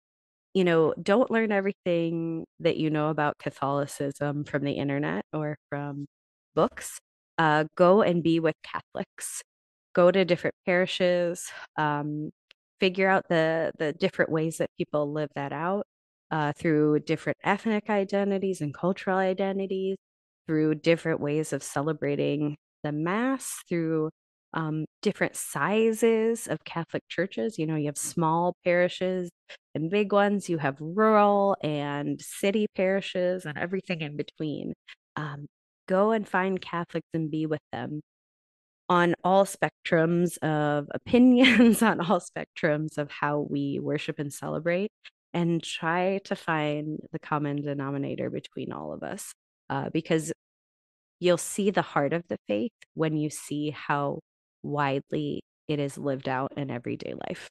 you 0.54 0.64
know, 0.64 0.92
don't 1.00 1.30
learn 1.30 1.52
everything 1.52 2.44
that 2.58 2.76
you 2.76 2.90
know 2.90 3.08
about 3.08 3.38
Catholicism 3.38 4.44
from 4.44 4.64
the 4.64 4.72
internet 4.72 5.24
or 5.32 5.56
from 5.68 6.06
books 6.54 6.98
uh, 7.40 7.64
go 7.76 8.02
and 8.02 8.22
be 8.22 8.40
with 8.40 8.56
Catholics, 8.64 9.42
go 9.94 10.10
to 10.12 10.24
different 10.26 10.56
parishes, 10.66 11.50
um, 11.78 12.30
figure 12.80 13.08
out 13.08 13.28
the 13.30 13.72
the 13.78 13.92
different 13.94 14.30
ways 14.32 14.58
that 14.58 14.70
people 14.78 15.12
live 15.12 15.30
that 15.36 15.52
out, 15.52 15.86
uh, 16.30 16.52
through 16.54 17.00
different 17.00 17.38
ethnic 17.44 17.90
identities 17.90 18.60
and 18.60 18.74
cultural 18.74 19.18
identities, 19.18 19.96
through 20.46 20.74
different 20.76 21.20
ways 21.20 21.52
of 21.54 21.62
celebrating 21.62 22.56
the 22.84 22.92
Mass, 22.92 23.62
through 23.68 24.10
um, 24.54 24.84
different 25.02 25.36
sizes 25.36 26.46
of 26.48 26.58
Catholic 26.64 27.04
churches. 27.08 27.58
You 27.58 27.66
know, 27.66 27.76
you 27.76 27.86
have 27.86 27.98
small 27.98 28.54
parishes 28.64 29.30
and 29.74 29.90
big 29.90 30.12
ones, 30.12 30.48
you 30.50 30.58
have 30.58 30.76
rural 30.80 31.56
and 31.62 32.20
city 32.20 32.66
parishes, 32.76 33.46
and 33.46 33.56
everything 33.58 34.02
in 34.02 34.16
between. 34.16 34.74
Um, 35.16 35.46
go 35.90 36.12
and 36.12 36.26
find 36.26 36.60
Catholics 36.60 37.08
and 37.12 37.30
be 37.30 37.46
with 37.46 37.60
them 37.72 38.00
on 38.88 39.14
all 39.24 39.44
spectrums 39.44 40.38
of 40.38 40.88
opinions, 40.94 41.82
on 41.90 42.00
all 42.00 42.20
spectrums 42.20 42.96
of 42.96 43.10
how 43.10 43.46
we 43.50 43.78
worship 43.80 44.18
and 44.18 44.32
celebrate, 44.32 44.90
and 45.34 45.62
try 45.62 46.20
to 46.24 46.36
find 46.36 47.00
the 47.12 47.18
common 47.18 47.60
denominator 47.62 48.30
between 48.30 48.72
all 48.72 48.92
of 48.92 49.02
us. 49.02 49.32
Uh, 49.68 49.88
because 49.92 50.32
you'll 51.20 51.38
see 51.38 51.70
the 51.70 51.82
heart 51.82 52.12
of 52.12 52.24
the 52.28 52.38
faith 52.48 52.72
when 52.94 53.16
you 53.16 53.30
see 53.30 53.70
how 53.70 54.18
widely 54.62 55.42
it 55.68 55.78
is 55.78 55.96
lived 55.96 56.28
out 56.28 56.52
in 56.56 56.70
everyday 56.70 57.14
life. 57.28 57.48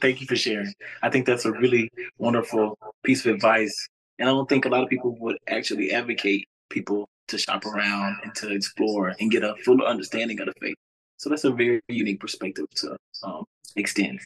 Thank 0.00 0.20
you 0.20 0.26
for 0.26 0.36
sharing. 0.36 0.72
I 1.02 1.10
think 1.10 1.26
that's 1.26 1.44
a 1.44 1.52
really 1.52 1.90
wonderful 2.18 2.78
piece 3.04 3.24
of 3.26 3.34
advice. 3.34 3.88
And 4.20 4.28
I 4.28 4.32
don't 4.32 4.48
think 4.48 4.66
a 4.66 4.68
lot 4.68 4.84
of 4.84 4.90
people 4.90 5.16
would 5.18 5.38
actually 5.48 5.92
advocate 5.92 6.46
people 6.68 7.08
to 7.28 7.38
shop 7.38 7.64
around 7.64 8.18
and 8.22 8.34
to 8.36 8.52
explore 8.52 9.14
and 9.18 9.30
get 9.30 9.42
a 9.42 9.56
fuller 9.64 9.86
understanding 9.86 10.40
of 10.40 10.46
the 10.46 10.52
faith. 10.60 10.76
So 11.16 11.30
that's 11.30 11.44
a 11.44 11.50
very 11.50 11.80
unique 11.88 12.20
perspective 12.20 12.66
to 12.76 12.96
um, 13.22 13.44
extend. 13.76 14.20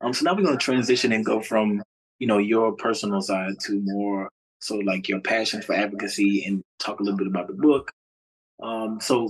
Um, 0.00 0.12
so 0.12 0.24
now 0.24 0.34
we're 0.34 0.42
going 0.42 0.58
to 0.58 0.64
transition 0.64 1.12
and 1.12 1.24
go 1.24 1.40
from 1.40 1.82
you 2.18 2.26
know 2.26 2.38
your 2.38 2.72
personal 2.72 3.20
side 3.20 3.60
to 3.60 3.80
more 3.84 4.28
so 4.58 4.76
like 4.76 5.08
your 5.08 5.20
passion 5.20 5.62
for 5.62 5.74
advocacy 5.74 6.44
and 6.44 6.62
talk 6.78 7.00
a 7.00 7.02
little 7.02 7.18
bit 7.18 7.26
about 7.26 7.46
the 7.46 7.54
book. 7.54 7.92
Um, 8.62 9.00
so 9.00 9.28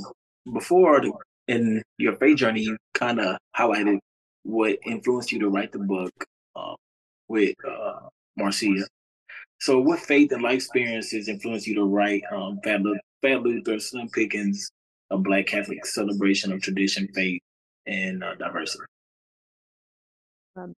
before 0.53 1.01
the, 1.01 1.13
in 1.49 1.83
your 1.99 2.17
faith 2.17 2.39
journey, 2.39 2.63
you 2.63 2.77
kind 2.95 3.21
of 3.21 3.37
highlighted 3.57 3.99
what 4.45 4.79
influenced 4.87 5.33
you 5.33 5.41
to 5.41 5.49
write 5.49 5.73
the 5.73 5.81
book 5.81 6.13
uh, 6.55 6.75
with 7.29 7.55
uh, 7.69 8.09
Marcia. 8.37 8.87
So, 9.59 9.81
what 9.81 10.01
faith 10.01 10.33
and 10.33 10.43
life 10.43 10.57
experiences 10.57 11.29
influenced 11.29 11.67
you 11.67 11.75
to 11.77 11.85
write 11.85 12.23
um, 12.31 12.61
Luther, 12.65 13.01
Fat 13.23 13.43
Luther, 13.43 13.79
Slim 13.79 14.09
Pickens, 14.11 14.71
a 15.11 15.17
Black 15.17 15.47
Catholic 15.47 15.85
celebration 15.87 16.53
of 16.53 16.61
tradition, 16.61 17.09
faith, 17.15 17.41
and 17.87 18.23
uh, 18.23 18.35
diversity? 18.35 18.85
Um, 20.57 20.75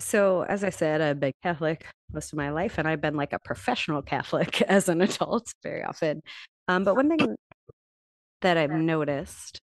so, 0.00 0.42
as 0.42 0.64
I 0.64 0.70
said, 0.70 1.00
I've 1.00 1.20
been 1.20 1.32
Catholic 1.42 1.86
most 2.12 2.32
of 2.32 2.36
my 2.36 2.50
life, 2.50 2.78
and 2.78 2.88
I've 2.88 3.00
been 3.00 3.16
like 3.16 3.32
a 3.32 3.38
professional 3.38 4.02
Catholic 4.02 4.60
as 4.68 4.88
an 4.88 5.00
adult 5.00 5.52
very 5.62 5.82
often. 5.82 6.22
Um, 6.68 6.84
but 6.84 6.96
one 6.96 7.16
thing 7.16 7.36
that 8.42 8.56
I've 8.56 8.70
noticed 8.70 9.60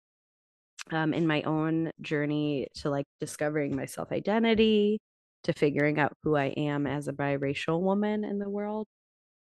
um, 0.90 1.14
in 1.14 1.26
my 1.26 1.42
own 1.42 1.90
journey 2.00 2.66
to 2.76 2.90
like 2.90 3.06
discovering 3.20 3.76
my 3.76 3.86
self 3.86 4.10
identity, 4.10 4.98
to 5.48 5.54
figuring 5.54 5.98
out 5.98 6.12
who 6.22 6.36
I 6.36 6.46
am 6.56 6.86
as 6.86 7.08
a 7.08 7.12
biracial 7.12 7.80
woman 7.80 8.24
in 8.24 8.38
the 8.38 8.48
world, 8.48 8.86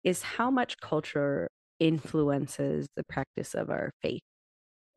is 0.03 0.21
how 0.21 0.51
much 0.51 0.77
culture 0.79 1.49
influences 1.79 2.87
the 2.95 3.03
practice 3.05 3.55
of 3.55 3.69
our 3.69 3.91
faith. 4.01 4.21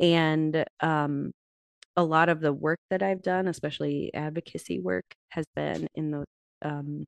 And 0.00 0.64
um, 0.80 1.32
a 1.96 2.04
lot 2.04 2.28
of 2.28 2.40
the 2.40 2.52
work 2.52 2.78
that 2.90 3.02
I've 3.02 3.22
done, 3.22 3.48
especially 3.48 4.10
advocacy 4.14 4.80
work, 4.80 5.04
has 5.30 5.46
been 5.54 5.88
in 5.94 6.10
the 6.10 6.24
um, 6.62 7.04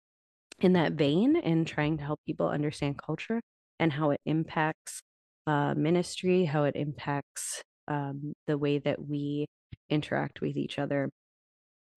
in 0.61 0.73
that 0.75 0.93
vein 0.93 1.37
and 1.37 1.67
trying 1.67 1.99
to 1.99 2.05
help 2.05 2.21
people 2.27 2.49
understand 2.49 2.99
culture 2.99 3.41
and 3.79 3.93
how 3.93 4.11
it 4.11 4.21
impacts 4.27 5.01
uh, 5.47 5.75
ministry, 5.75 6.45
how 6.45 6.65
it 6.65 6.77
impacts 6.77 7.63
um, 7.87 8.33
the 8.47 8.59
way 8.59 8.79
that 8.79 9.09
we 9.09 9.47
interact 9.91 10.41
with 10.41 10.57
each 10.57 10.79
other. 10.79 11.09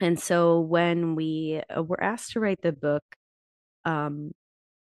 And 0.02 0.20
so 0.20 0.60
when 0.60 1.16
we 1.16 1.62
uh, 1.76 1.84
were 1.84 2.02
asked 2.04 2.32
to 2.32 2.40
write 2.40 2.62
the 2.62 2.72
book, 2.74 3.04
um, 3.86 4.32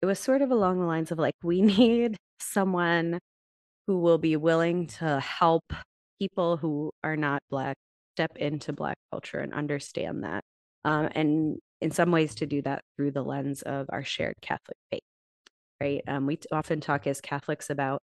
it 0.01 0.05
was 0.05 0.19
sort 0.19 0.41
of 0.41 0.51
along 0.51 0.79
the 0.79 0.85
lines 0.85 1.11
of 1.11 1.17
like, 1.17 1.35
we 1.41 1.61
need 1.63 2.17
someone 2.39 3.19
who 3.87 3.99
will 3.99 4.17
be 4.17 4.35
willing 4.35 4.87
to 4.87 5.19
help 5.19 5.63
people 6.19 6.57
who 6.57 6.91
are 7.03 7.17
not 7.17 7.41
Black 7.49 7.77
step 8.15 8.37
into 8.37 8.73
Black 8.73 8.97
culture 9.11 9.39
and 9.39 9.53
understand 9.53 10.23
that. 10.23 10.43
Um, 10.83 11.09
and 11.13 11.57
in 11.81 11.91
some 11.91 12.11
ways, 12.11 12.35
to 12.35 12.45
do 12.45 12.61
that 12.63 12.81
through 12.95 13.11
the 13.11 13.23
lens 13.23 13.61
of 13.61 13.87
our 13.89 14.03
shared 14.03 14.35
Catholic 14.41 14.77
faith, 14.91 15.01
right? 15.81 16.01
Um, 16.07 16.25
we 16.25 16.39
often 16.51 16.81
talk 16.81 17.07
as 17.07 17.21
Catholics 17.21 17.69
about 17.69 18.01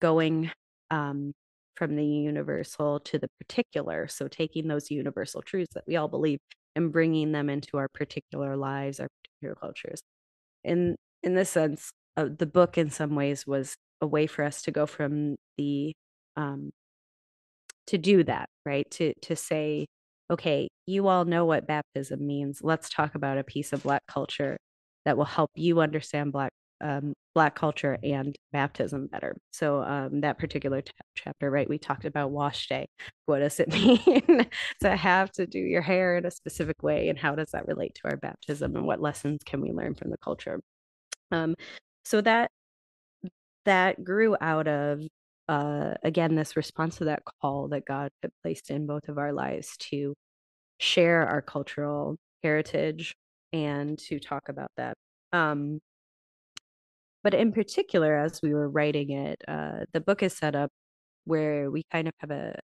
going 0.00 0.50
um, 0.90 1.32
from 1.74 1.96
the 1.96 2.04
universal 2.04 3.00
to 3.00 3.18
the 3.18 3.28
particular. 3.40 4.08
So 4.08 4.28
taking 4.28 4.68
those 4.68 4.90
universal 4.90 5.42
truths 5.42 5.74
that 5.74 5.84
we 5.86 5.96
all 5.96 6.08
believe 6.08 6.38
and 6.76 6.92
bringing 6.92 7.32
them 7.32 7.50
into 7.50 7.78
our 7.78 7.88
particular 7.88 8.56
lives, 8.56 9.00
our 9.00 9.08
particular 9.24 9.54
cultures. 9.54 10.00
In 10.64 10.96
in 11.22 11.34
this 11.34 11.50
sense, 11.50 11.92
uh, 12.16 12.28
the 12.36 12.46
book 12.46 12.78
in 12.78 12.90
some 12.90 13.14
ways 13.14 13.46
was 13.46 13.74
a 14.00 14.06
way 14.06 14.26
for 14.26 14.44
us 14.44 14.62
to 14.62 14.70
go 14.72 14.86
from 14.86 15.36
the 15.58 15.92
um, 16.36 16.70
to 17.86 17.98
do 17.98 18.24
that, 18.24 18.48
right? 18.64 18.90
To 18.92 19.14
to 19.22 19.36
say, 19.36 19.86
okay, 20.30 20.68
you 20.86 21.08
all 21.08 21.24
know 21.24 21.44
what 21.44 21.66
baptism 21.66 22.26
means. 22.26 22.60
Let's 22.62 22.88
talk 22.88 23.14
about 23.14 23.38
a 23.38 23.44
piece 23.44 23.72
of 23.72 23.82
Black 23.82 24.02
culture 24.08 24.56
that 25.04 25.16
will 25.16 25.24
help 25.24 25.50
you 25.54 25.80
understand 25.80 26.32
Black 26.32 26.52
um, 26.80 27.14
Black 27.34 27.54
culture 27.54 27.96
and 28.02 28.34
baptism 28.52 29.06
better. 29.06 29.36
So 29.52 29.82
um, 29.82 30.20
that 30.22 30.38
particular 30.38 30.82
t- 30.82 30.92
chapter, 31.14 31.50
right? 31.50 31.68
We 31.68 31.78
talked 31.78 32.04
about 32.04 32.32
wash 32.32 32.66
day. 32.68 32.86
What 33.26 33.38
does 33.38 33.60
it 33.60 33.68
mean 33.72 34.46
to 34.80 34.96
have 34.96 35.30
to 35.32 35.46
do 35.46 35.58
your 35.58 35.82
hair 35.82 36.16
in 36.16 36.26
a 36.26 36.30
specific 36.30 36.82
way, 36.82 37.08
and 37.08 37.18
how 37.18 37.34
does 37.36 37.50
that 37.52 37.68
relate 37.68 37.94
to 37.96 38.10
our 38.10 38.16
baptism, 38.16 38.74
and 38.76 38.84
what 38.86 39.00
lessons 39.00 39.40
can 39.44 39.60
we 39.60 39.70
learn 39.72 39.94
from 39.94 40.10
the 40.10 40.18
culture? 40.18 40.60
Um, 41.30 41.54
so 42.04 42.20
that 42.22 42.50
that 43.64 44.02
grew 44.02 44.36
out 44.40 44.68
of 44.68 45.02
uh, 45.48 45.94
again 46.02 46.34
this 46.34 46.56
response 46.56 46.96
to 46.96 47.04
that 47.06 47.22
call 47.42 47.68
that 47.68 47.84
God 47.86 48.10
had 48.22 48.32
placed 48.42 48.70
in 48.70 48.86
both 48.86 49.08
of 49.08 49.18
our 49.18 49.32
lives 49.32 49.76
to 49.90 50.14
share 50.78 51.26
our 51.28 51.42
cultural 51.42 52.16
heritage 52.42 53.14
and 53.52 53.98
to 53.98 54.18
talk 54.20 54.48
about 54.48 54.70
that. 54.76 54.94
Um, 55.32 55.80
but 57.24 57.34
in 57.34 57.52
particular, 57.52 58.16
as 58.16 58.40
we 58.42 58.54
were 58.54 58.68
writing 58.68 59.10
it, 59.12 59.42
uh, 59.48 59.84
the 59.92 60.00
book 60.00 60.22
is 60.22 60.36
set 60.36 60.54
up 60.56 60.70
where 61.24 61.70
we 61.70 61.84
kind 61.92 62.08
of 62.08 62.14
have 62.20 62.30
a 62.30 62.58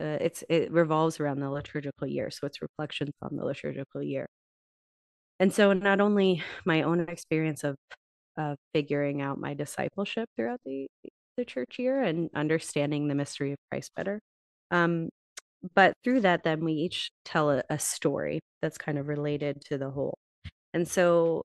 uh, 0.00 0.18
it's 0.20 0.44
it 0.50 0.70
revolves 0.72 1.20
around 1.20 1.40
the 1.40 1.50
liturgical 1.50 2.06
year, 2.08 2.30
so 2.30 2.46
it's 2.46 2.62
reflections 2.62 3.12
on 3.22 3.36
the 3.36 3.44
liturgical 3.44 4.02
year. 4.02 4.26
And 5.40 5.52
so, 5.52 5.72
not 5.72 6.00
only 6.00 6.42
my 6.64 6.82
own 6.82 7.00
experience 7.00 7.64
of 7.64 7.76
of 8.38 8.56
figuring 8.74 9.22
out 9.22 9.38
my 9.38 9.54
discipleship 9.54 10.28
throughout 10.36 10.60
the 10.64 10.88
the 11.36 11.44
church 11.44 11.78
year 11.78 12.02
and 12.02 12.30
understanding 12.34 13.08
the 13.08 13.14
mystery 13.14 13.52
of 13.52 13.58
Christ 13.70 13.92
better, 13.96 14.20
um, 14.70 15.10
but 15.74 15.94
through 16.04 16.20
that, 16.22 16.44
then 16.44 16.64
we 16.64 16.72
each 16.74 17.10
tell 17.24 17.50
a, 17.50 17.62
a 17.70 17.78
story 17.78 18.40
that's 18.62 18.78
kind 18.78 18.98
of 18.98 19.08
related 19.08 19.62
to 19.66 19.78
the 19.78 19.90
whole. 19.90 20.18
And 20.74 20.88
so, 20.88 21.42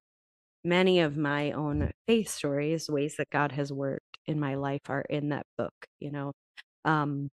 many 0.63 0.99
of 1.01 1.17
my 1.17 1.51
own 1.51 1.91
faith 2.07 2.29
stories, 2.29 2.89
ways 2.89 3.15
that 3.17 3.29
God 3.31 3.51
has 3.53 3.71
worked 3.71 4.17
in 4.27 4.39
my 4.39 4.55
life, 4.55 4.81
are 4.89 5.01
in 5.09 5.29
that 5.29 5.45
book. 5.57 5.73
You 5.99 6.11
know, 6.11 6.33
um, 6.85 7.29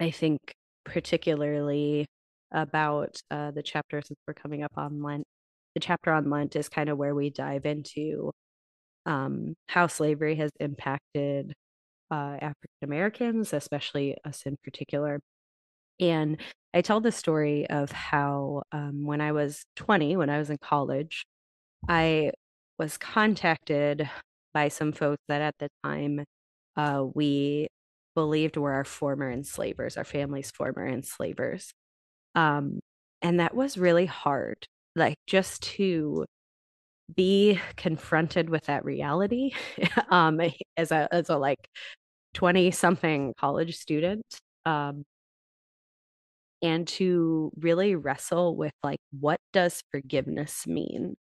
I 0.00 0.10
think 0.10 0.40
particularly 0.84 2.06
about 2.52 3.20
uh, 3.30 3.50
the 3.50 3.62
chapter 3.62 4.00
since 4.02 4.18
we're 4.26 4.34
coming 4.34 4.62
up 4.62 4.72
on 4.76 5.02
Lent. 5.02 5.24
The 5.74 5.80
chapter 5.80 6.12
on 6.12 6.30
Lent 6.30 6.56
is 6.56 6.68
kind 6.68 6.88
of 6.88 6.98
where 6.98 7.14
we 7.14 7.30
dive 7.30 7.66
into 7.66 8.30
um, 9.06 9.54
how 9.68 9.86
slavery 9.88 10.36
has 10.36 10.50
impacted 10.60 11.52
uh, 12.10 12.36
African 12.40 12.78
Americans, 12.82 13.52
especially 13.52 14.16
us 14.24 14.42
in 14.46 14.56
particular. 14.64 15.20
And 16.00 16.40
I 16.74 16.82
tell 16.82 17.00
the 17.00 17.12
story 17.12 17.68
of 17.68 17.90
how 17.92 18.62
um, 18.72 19.04
when 19.04 19.20
I 19.20 19.32
was 19.32 19.64
20, 19.76 20.16
when 20.16 20.30
I 20.30 20.38
was 20.38 20.50
in 20.50 20.58
college, 20.58 21.24
I 21.88 22.32
was 22.78 22.98
contacted 22.98 24.08
by 24.52 24.68
some 24.68 24.92
folks 24.92 25.22
that 25.28 25.42
at 25.42 25.54
the 25.58 25.68
time 25.82 26.24
uh, 26.76 27.04
we 27.14 27.68
believed 28.14 28.56
were 28.56 28.72
our 28.72 28.84
former 28.84 29.30
enslavers, 29.30 29.96
our 29.96 30.04
family's 30.04 30.50
former 30.50 30.86
enslavers. 30.86 31.72
Um, 32.34 32.80
and 33.22 33.40
that 33.40 33.54
was 33.54 33.78
really 33.78 34.06
hard, 34.06 34.66
like 34.96 35.16
just 35.26 35.62
to 35.62 36.24
be 37.16 37.60
confronted 37.76 38.50
with 38.50 38.64
that 38.66 38.84
reality 38.84 39.52
um, 40.10 40.40
as 40.76 40.90
a 40.90 41.08
as 41.12 41.28
a 41.28 41.36
like 41.36 41.68
20 42.34 42.70
something 42.70 43.34
college 43.38 43.76
student 43.76 44.24
um, 44.66 45.04
and 46.62 46.88
to 46.88 47.52
really 47.58 47.94
wrestle 47.94 48.56
with 48.56 48.72
like 48.82 48.98
what 49.20 49.38
does 49.52 49.82
forgiveness 49.92 50.66
mean 50.66 51.14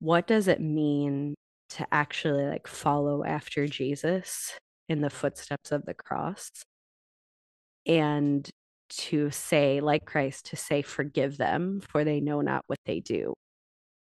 what 0.00 0.26
does 0.26 0.48
it 0.48 0.60
mean 0.60 1.34
to 1.70 1.86
actually 1.92 2.44
like 2.44 2.66
follow 2.68 3.24
after 3.24 3.66
jesus 3.66 4.52
in 4.88 5.00
the 5.00 5.10
footsteps 5.10 5.72
of 5.72 5.84
the 5.84 5.94
cross? 5.94 6.50
And 7.86 8.48
to 8.88 9.30
say 9.30 9.80
like 9.80 10.04
christ 10.06 10.46
to 10.46 10.56
say 10.56 10.80
forgive 10.82 11.36
them 11.38 11.80
for 11.88 12.04
they 12.04 12.20
know 12.20 12.40
not 12.40 12.62
what 12.68 12.78
they 12.86 13.00
do. 13.00 13.34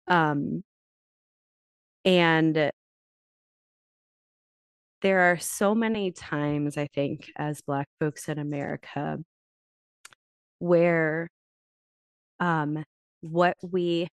Um 0.09 0.63
and 2.05 2.71
there 5.03 5.21
are 5.33 5.39
so 5.39 5.75
many 5.75 6.11
times 6.13 6.77
i 6.77 6.87
think 6.95 7.31
as 7.37 7.61
black 7.63 7.87
folks 8.01 8.29
in 8.29 8.39
america 8.39 9.19
where 10.59 11.29
um, 12.41 12.85
what 13.21 13.57
we 13.63 14.09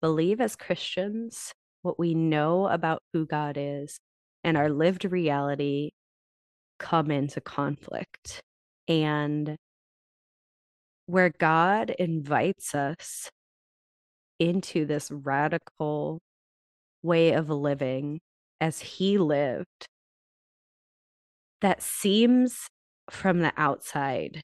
believe 0.00 0.40
as 0.40 0.56
Christians, 0.56 1.52
what 1.82 1.98
we 1.98 2.14
know 2.14 2.66
about 2.68 3.02
who 3.12 3.26
God 3.26 3.56
is, 3.58 3.98
and 4.44 4.56
our 4.56 4.68
lived 4.68 5.04
reality 5.04 5.90
come 6.78 7.10
into 7.10 7.40
conflict. 7.40 8.40
And 8.88 9.56
where 11.06 11.30
God 11.38 11.90
invites 11.90 12.74
us 12.74 13.30
into 14.38 14.84
this 14.84 15.10
radical 15.10 16.20
way 17.02 17.32
of 17.32 17.48
living 17.48 18.20
as 18.60 18.80
He 18.80 19.18
lived, 19.18 19.86
that 21.60 21.82
seems 21.82 22.66
from 23.10 23.40
the 23.40 23.52
outside 23.56 24.42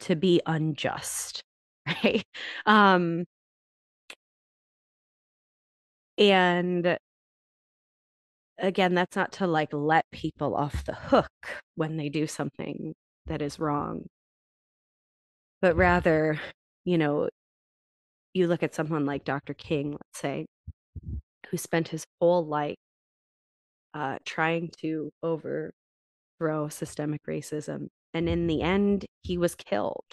to 0.00 0.16
be 0.16 0.40
unjust 0.46 1.42
right 1.86 2.24
um 2.66 3.24
and 6.20 6.98
again 8.58 8.94
that's 8.94 9.16
not 9.16 9.32
to 9.32 9.46
like 9.46 9.72
let 9.72 10.04
people 10.12 10.54
off 10.54 10.84
the 10.84 10.94
hook 10.94 11.30
when 11.76 11.96
they 11.96 12.08
do 12.08 12.26
something 12.26 12.94
that 13.26 13.42
is 13.42 13.58
wrong. 13.58 14.06
But 15.62 15.76
rather 15.76 16.38
you 16.84 16.98
know 16.98 17.28
you 18.34 18.46
look 18.46 18.62
at 18.62 18.74
someone 18.74 19.06
like 19.06 19.24
dr 19.24 19.54
king 19.54 19.92
let's 19.92 20.20
say 20.20 20.46
who 21.50 21.56
spent 21.56 21.88
his 21.88 22.04
whole 22.20 22.46
life 22.46 22.76
uh, 23.94 24.18
trying 24.24 24.70
to 24.80 25.10
overthrow 25.22 25.72
systemic 26.68 27.20
racism 27.28 27.88
and 28.14 28.28
in 28.28 28.46
the 28.46 28.62
end 28.62 29.04
he 29.22 29.36
was 29.38 29.54
killed 29.54 30.04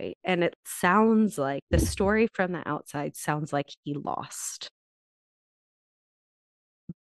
right? 0.00 0.16
And 0.24 0.44
it 0.44 0.54
sounds 0.66 1.38
like 1.38 1.62
the 1.70 1.78
story 1.80 2.28
from 2.32 2.52
the 2.52 2.66
outside 2.68 3.16
sounds 3.16 3.52
like 3.52 3.66
he 3.84 3.94
lost 3.94 4.70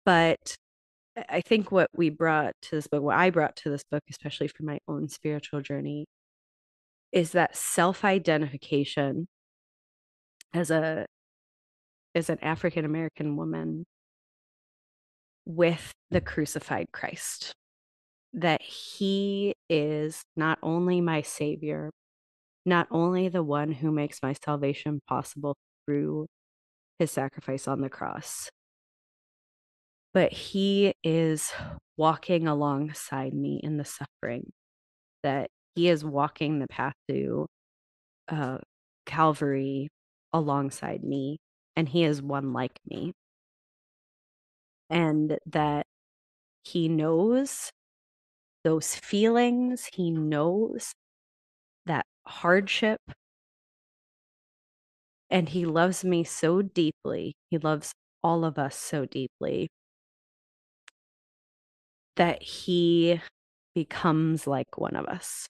but 0.06 0.56
i 1.30 1.42
think 1.42 1.72
what 1.72 1.90
we 1.96 2.10
brought 2.10 2.54
to 2.62 2.76
this 2.76 2.88
book 2.88 3.04
what 3.04 3.18
i 3.18 3.30
brought 3.30 3.56
to 3.56 3.70
this 3.70 3.84
book 3.92 4.04
especially 4.10 4.48
for 4.48 4.64
my 4.64 4.80
own 4.88 5.08
spiritual 5.08 5.62
journey 5.62 6.06
is 7.12 7.32
that 7.32 7.56
self-identification 7.56 9.28
as 10.54 10.72
a 10.72 11.06
as 12.14 12.30
an 12.30 12.40
african 12.42 12.86
american 12.86 13.36
woman 13.36 13.86
with 15.46 15.92
the 16.12 16.22
crucified 16.22 16.88
christ 16.92 17.54
that 18.34 18.62
he 18.62 19.54
is 19.70 20.22
not 20.36 20.58
only 20.62 21.00
my 21.02 21.22
savior 21.22 21.92
not 22.66 22.88
only 22.92 23.30
the 23.30 23.44
one 23.44 23.72
who 23.72 23.92
makes 23.92 24.22
my 24.24 24.34
salvation 24.44 25.00
possible 25.08 25.56
through 25.86 26.26
his 27.00 27.12
sacrifice 27.12 27.68
on 27.68 27.82
the 27.82 27.90
cross, 27.90 28.50
but 30.16 30.32
he 30.32 30.94
is 31.04 31.52
walking 31.98 32.48
alongside 32.48 33.34
me 33.34 33.60
in 33.62 33.76
the 33.76 33.84
suffering, 33.84 34.54
that 35.24 35.50
he 35.76 35.90
is 35.90 36.06
walking 36.06 36.60
the 36.60 36.68
path 36.70 36.94
to 37.10 37.46
uh, 38.30 38.60
Calvary 39.06 39.90
alongside 40.32 41.04
me, 41.04 41.38
and 41.76 41.90
he 41.90 42.06
is 42.06 42.22
one 42.22 42.54
like 42.54 42.80
me. 42.90 43.12
And 44.90 45.38
that 45.48 45.86
he 46.64 46.88
knows 46.88 47.72
those 48.64 48.96
feelings, 48.96 49.90
he 49.92 50.12
knows 50.12 50.94
that 51.88 52.06
hardship. 52.26 53.02
And 55.30 55.50
he 55.50 55.66
loves 55.66 56.06
me 56.06 56.24
so 56.24 56.62
deeply. 56.62 57.34
He 57.50 57.58
loves 57.58 57.92
all 58.24 58.46
of 58.46 58.58
us 58.58 58.78
so 58.78 59.06
deeply 59.06 59.68
that 62.16 62.42
he 62.42 63.22
becomes 63.74 64.48
like 64.48 64.78
one 64.78 64.96
of 64.96 65.06
us, 65.06 65.48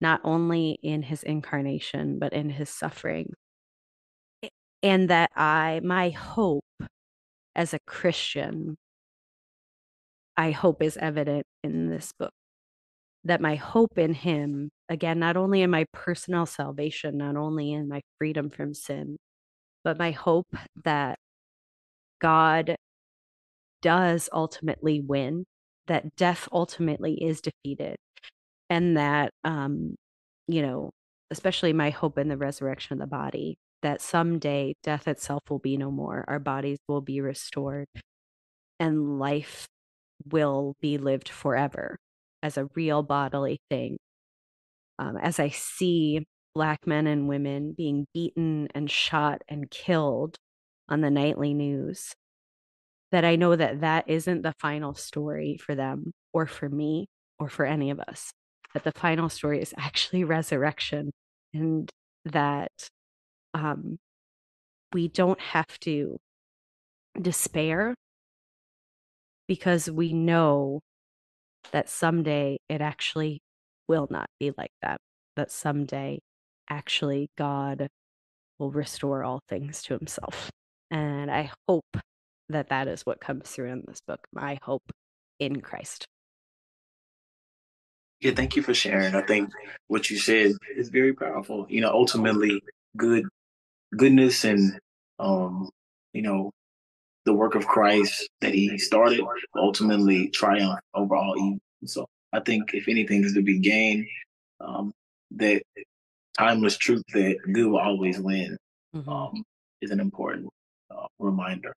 not 0.00 0.20
only 0.24 0.78
in 0.82 1.02
his 1.02 1.22
incarnation, 1.22 2.18
but 2.18 2.32
in 2.32 2.50
his 2.50 2.70
suffering. 2.70 3.32
And 4.82 5.10
that 5.10 5.30
I, 5.34 5.80
my 5.82 6.10
hope 6.10 6.64
as 7.54 7.74
a 7.74 7.80
Christian, 7.86 8.76
I 10.36 10.52
hope 10.52 10.82
is 10.82 10.96
evident 10.96 11.44
in 11.64 11.88
this 11.90 12.12
book 12.18 12.30
that 13.24 13.40
my 13.40 13.56
hope 13.56 13.98
in 13.98 14.14
him, 14.14 14.70
again, 14.88 15.18
not 15.18 15.36
only 15.36 15.62
in 15.62 15.70
my 15.70 15.84
personal 15.92 16.46
salvation, 16.46 17.18
not 17.18 17.36
only 17.36 17.72
in 17.72 17.88
my 17.88 18.00
freedom 18.18 18.48
from 18.48 18.74
sin, 18.74 19.16
but 19.84 19.98
my 19.98 20.12
hope 20.12 20.46
that 20.84 21.18
God 22.20 22.76
does 23.82 24.28
ultimately 24.32 25.00
win, 25.00 25.44
that 25.88 26.16
death 26.16 26.48
ultimately 26.52 27.14
is 27.22 27.40
defeated, 27.40 27.96
and 28.70 28.96
that, 28.96 29.32
um, 29.44 29.96
you 30.46 30.62
know, 30.62 30.90
especially 31.30 31.72
my 31.72 31.90
hope 31.90 32.18
in 32.18 32.28
the 32.28 32.36
resurrection 32.36 32.94
of 32.94 33.00
the 33.00 33.06
body, 33.06 33.58
that 33.82 34.00
someday 34.00 34.74
death 34.82 35.06
itself 35.08 35.42
will 35.50 35.58
be 35.58 35.76
no 35.76 35.90
more, 35.90 36.24
our 36.28 36.38
bodies 36.38 36.78
will 36.88 37.00
be 37.00 37.20
restored, 37.20 37.86
and 38.80 39.18
life 39.18 39.66
will 40.30 40.74
be 40.80 40.98
lived 40.98 41.28
forever 41.28 41.98
as 42.42 42.56
a 42.56 42.68
real 42.74 43.02
bodily 43.02 43.60
thing. 43.70 43.98
Um, 44.98 45.16
as 45.16 45.38
I 45.38 45.50
see 45.50 46.26
Black 46.54 46.86
men 46.86 47.06
and 47.06 47.28
women 47.28 47.74
being 47.76 48.06
beaten 48.12 48.68
and 48.74 48.90
shot 48.90 49.42
and 49.48 49.70
killed 49.70 50.36
on 50.88 51.02
the 51.02 51.10
nightly 51.10 51.54
news, 51.54 52.14
that 53.12 53.24
I 53.24 53.36
know 53.36 53.56
that 53.56 53.80
that 53.80 54.08
isn't 54.08 54.42
the 54.42 54.54
final 54.60 54.94
story 54.94 55.58
for 55.58 55.74
them 55.74 56.12
or 56.32 56.46
for 56.46 56.68
me 56.68 57.06
or 57.38 57.48
for 57.48 57.64
any 57.64 57.90
of 57.90 58.00
us. 58.00 58.32
That 58.74 58.84
the 58.84 58.92
final 58.92 59.28
story 59.28 59.62
is 59.62 59.74
actually 59.78 60.24
resurrection 60.24 61.10
and 61.54 61.90
that 62.26 62.72
um, 63.54 63.98
we 64.92 65.08
don't 65.08 65.40
have 65.40 65.78
to 65.80 66.18
despair 67.20 67.94
because 69.46 69.90
we 69.90 70.12
know 70.12 70.80
that 71.72 71.88
someday 71.88 72.58
it 72.68 72.80
actually 72.80 73.40
will 73.88 74.06
not 74.10 74.28
be 74.38 74.52
like 74.56 74.72
that. 74.82 74.98
That 75.36 75.50
someday 75.50 76.20
actually 76.68 77.30
God 77.36 77.88
will 78.58 78.70
restore 78.70 79.24
all 79.24 79.40
things 79.48 79.82
to 79.82 79.96
himself. 79.96 80.50
And 80.90 81.30
I 81.30 81.50
hope 81.66 81.96
that 82.48 82.68
that 82.70 82.88
is 82.88 83.04
what 83.06 83.20
comes 83.20 83.48
through 83.48 83.70
in 83.70 83.84
this 83.86 84.00
book. 84.00 84.26
My 84.32 84.58
hope 84.62 84.90
in 85.38 85.60
Christ. 85.60 86.06
Yeah, 88.20 88.32
thank 88.32 88.56
you 88.56 88.62
for 88.62 88.74
sharing. 88.74 89.14
I 89.14 89.22
think 89.22 89.50
what 89.86 90.10
you 90.10 90.18
said 90.18 90.52
is 90.76 90.88
very 90.88 91.12
powerful. 91.12 91.66
You 91.68 91.80
know, 91.80 91.90
ultimately, 91.92 92.60
good 92.96 93.24
goodness 93.96 94.44
and 94.44 94.78
um, 95.18 95.70
you 96.12 96.22
know, 96.22 96.50
the 97.24 97.32
work 97.32 97.54
of 97.54 97.66
Christ 97.66 98.28
that 98.40 98.54
he 98.54 98.78
started 98.78 99.20
ultimately 99.54 100.28
triumph 100.30 100.80
over 100.94 101.14
all 101.14 101.34
evil. 101.36 101.58
So 101.84 102.06
I 102.32 102.40
think 102.40 102.74
if 102.74 102.88
anything 102.88 103.24
is 103.24 103.34
to 103.34 103.42
be 103.42 103.58
gained, 103.58 104.06
um, 104.60 104.92
that 105.32 105.62
timeless 106.36 106.76
truth 106.76 107.02
that 107.12 107.36
good 107.52 107.66
will 107.66 107.78
always 107.78 108.18
win 108.18 108.56
mm-hmm. 108.94 109.08
um, 109.08 109.44
is 109.80 109.90
an 109.90 110.00
important 110.00 110.48
uh, 110.90 111.06
reminder. 111.18 111.74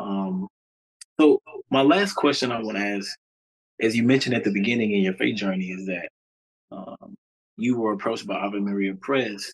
Um, 0.00 0.48
so 1.18 1.40
my 1.70 1.82
last 1.82 2.14
question 2.14 2.50
I 2.50 2.62
want 2.62 2.78
to 2.78 2.84
ask, 2.84 3.16
as 3.80 3.94
you 3.94 4.02
mentioned 4.02 4.34
at 4.34 4.44
the 4.44 4.52
beginning 4.52 4.92
in 4.92 5.02
your 5.02 5.14
faith 5.14 5.36
journey, 5.36 5.66
is 5.66 5.86
that 5.86 6.08
um, 6.72 7.14
you 7.56 7.78
were 7.78 7.92
approached 7.92 8.26
by 8.26 8.34
Ave 8.34 8.58
Maria 8.58 8.94
Press 8.94 9.52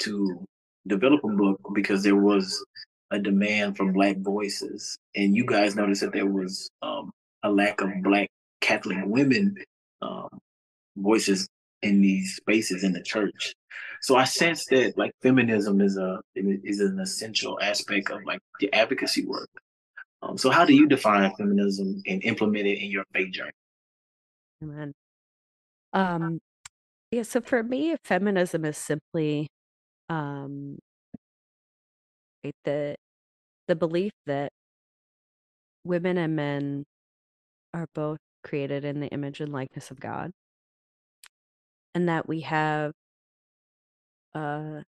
to 0.00 0.44
develop 0.86 1.24
a 1.24 1.28
book 1.28 1.60
because 1.74 2.02
there 2.02 2.16
was 2.16 2.64
a 3.10 3.18
demand 3.18 3.76
for 3.76 3.90
Black 3.92 4.18
voices, 4.18 4.98
and 5.14 5.34
you 5.34 5.46
guys 5.46 5.76
noticed 5.76 6.02
that 6.02 6.12
there 6.12 6.26
was 6.26 6.68
um, 6.82 7.10
a 7.42 7.50
lack 7.50 7.80
of 7.80 7.90
Black 8.02 8.28
Catholic 8.60 8.98
women 9.04 9.56
um, 10.02 10.28
voices 10.96 11.48
in 11.82 12.00
these 12.02 12.36
spaces 12.36 12.84
in 12.84 12.92
the 12.92 13.02
church. 13.02 13.54
So 14.02 14.16
I 14.16 14.24
sense 14.24 14.66
that 14.66 14.98
like 14.98 15.12
feminism 15.22 15.80
is 15.80 15.96
a 15.96 16.20
is 16.34 16.80
an 16.80 17.00
essential 17.00 17.58
aspect 17.60 18.10
of 18.10 18.24
like 18.24 18.40
the 18.60 18.72
advocacy 18.72 19.24
work. 19.24 19.48
Um, 20.26 20.38
so 20.38 20.50
how 20.50 20.64
do 20.64 20.74
you 20.74 20.88
define 20.88 21.34
feminism 21.36 22.02
and 22.06 22.22
implement 22.24 22.66
it 22.66 22.82
in 22.82 22.90
your 22.90 23.04
faith 23.12 23.32
journey? 23.32 23.52
Amen. 24.62 24.92
Um, 25.92 26.40
yeah, 27.10 27.22
so 27.22 27.40
for 27.40 27.62
me, 27.62 27.96
feminism 28.04 28.64
is 28.64 28.76
simply 28.76 29.48
um, 30.08 30.78
the 32.64 32.96
the 33.68 33.76
belief 33.76 34.12
that 34.26 34.50
women 35.84 36.18
and 36.18 36.36
men 36.36 36.84
are 37.74 37.86
both 37.94 38.18
created 38.44 38.84
in 38.84 39.00
the 39.00 39.08
image 39.08 39.40
and 39.40 39.52
likeness 39.52 39.90
of 39.90 40.00
God, 40.00 40.30
and 41.94 42.08
that 42.08 42.28
we 42.28 42.40
have 42.40 42.92
uh, 44.34 44.82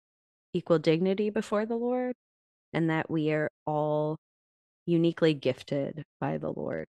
equal 0.53 0.79
dignity 0.79 1.31
before 1.31 1.66
the 1.66 1.77
Lord, 1.77 2.14
and 2.72 2.90
that 2.90 3.11
we 3.11 3.33
are 3.33 3.48
all 3.66 4.16
uniquely 4.88 5.35
gifted 5.35 6.03
by 6.20 6.38
the 6.38 6.51
Lord, 6.51 6.87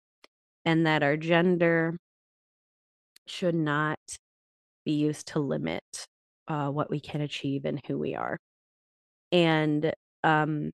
and 0.65 0.85
that 0.85 1.03
our 1.03 1.17
gender 1.17 1.97
should 3.27 3.55
not 3.55 3.99
be 4.85 4.93
used 4.93 5.27
to 5.29 5.39
limit 5.39 5.83
uh, 6.47 6.69
what 6.69 6.89
we 6.91 6.99
can 6.99 7.21
achieve 7.21 7.65
and 7.65 7.79
who 7.87 7.97
we 7.97 8.15
are. 8.15 8.37
And, 9.31 9.93
um, 10.23 10.71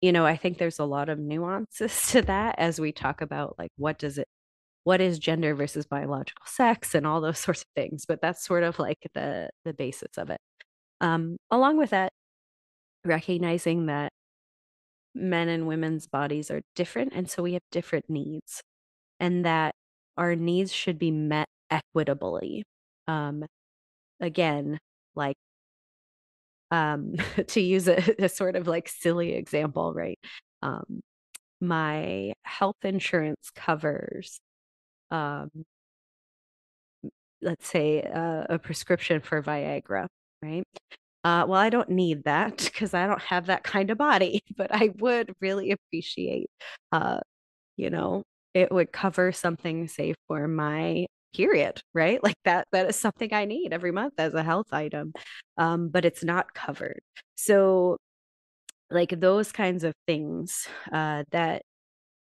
you 0.00 0.12
know, 0.12 0.26
I 0.26 0.36
think 0.36 0.58
there's 0.58 0.78
a 0.78 0.84
lot 0.84 1.08
of 1.08 1.18
nuances 1.18 2.08
to 2.12 2.22
that 2.22 2.56
as 2.58 2.80
we 2.80 2.92
talk 2.92 3.20
about 3.22 3.56
like 3.58 3.70
what 3.76 3.98
does 3.98 4.18
it 4.18 4.28
what 4.84 5.00
is 5.00 5.18
gender 5.18 5.54
versus 5.54 5.84
biological 5.86 6.44
sex 6.46 6.94
and 6.94 7.06
all 7.06 7.20
those 7.20 7.38
sorts 7.46 7.62
of 7.62 7.68
things 7.74 8.04
but 8.06 8.20
that's 8.22 8.44
sort 8.44 8.62
of 8.62 8.78
like 8.78 8.98
the 9.14 9.50
the 9.64 9.74
basis 9.74 10.16
of 10.18 10.30
it 10.30 10.40
um, 11.00 11.36
along 11.50 11.76
with 11.78 11.90
that 11.90 12.12
recognizing 13.04 13.86
that 13.86 14.12
men 15.16 15.48
and 15.48 15.66
women's 15.66 16.06
bodies 16.06 16.50
are 16.50 16.62
different 16.74 17.12
and 17.14 17.30
so 17.30 17.42
we 17.42 17.54
have 17.54 17.62
different 17.72 18.04
needs 18.08 18.62
and 19.20 19.44
that 19.44 19.74
our 20.16 20.36
needs 20.36 20.72
should 20.72 20.98
be 20.98 21.10
met 21.10 21.48
equitably 21.70 22.64
um, 23.08 23.44
again 24.20 24.78
like 25.14 25.36
um, 26.70 27.14
to 27.48 27.60
use 27.60 27.88
a, 27.88 28.02
a, 28.24 28.28
sort 28.28 28.56
of 28.56 28.66
like 28.66 28.88
silly 28.88 29.34
example 29.34 29.92
right 29.94 30.18
um, 30.62 31.00
my 31.60 32.32
health 32.44 32.76
insurance 32.82 33.50
covers 33.54 34.38
um, 35.10 35.50
let's 37.42 37.68
say 37.68 38.02
uh, 38.02 38.44
a 38.50 38.58
prescription 38.58 39.20
for 39.20 39.42
viagra 39.42 40.06
right 40.42 40.64
uh, 41.26 41.44
well 41.46 41.60
i 41.60 41.70
don't 41.70 41.90
need 41.90 42.22
that 42.24 42.56
because 42.64 42.94
i 42.94 43.06
don't 43.06 43.22
have 43.22 43.46
that 43.46 43.64
kind 43.64 43.90
of 43.90 43.98
body 43.98 44.40
but 44.56 44.72
i 44.72 44.90
would 44.98 45.32
really 45.40 45.72
appreciate 45.72 46.48
uh, 46.92 47.18
you 47.76 47.90
know 47.90 48.22
it 48.54 48.72
would 48.72 48.92
cover 48.92 49.32
something 49.32 49.88
say 49.88 50.14
for 50.28 50.48
my 50.48 51.06
period 51.34 51.80
right? 51.94 52.22
Like 52.24 52.36
that 52.44 52.66
that 52.72 52.86
is 52.88 52.96
something 52.96 53.32
i 53.34 53.44
need 53.44 53.72
every 53.72 53.92
month 53.92 54.14
as 54.18 54.34
a 54.34 54.42
health 54.42 54.72
item 54.72 55.12
um, 55.58 55.88
but 55.88 56.04
it's 56.04 56.24
not 56.24 56.54
covered. 56.54 57.00
So 57.36 57.98
like 58.90 59.18
those 59.20 59.52
kinds 59.52 59.84
of 59.84 59.94
things 60.06 60.68
uh, 60.92 61.24
that 61.32 61.62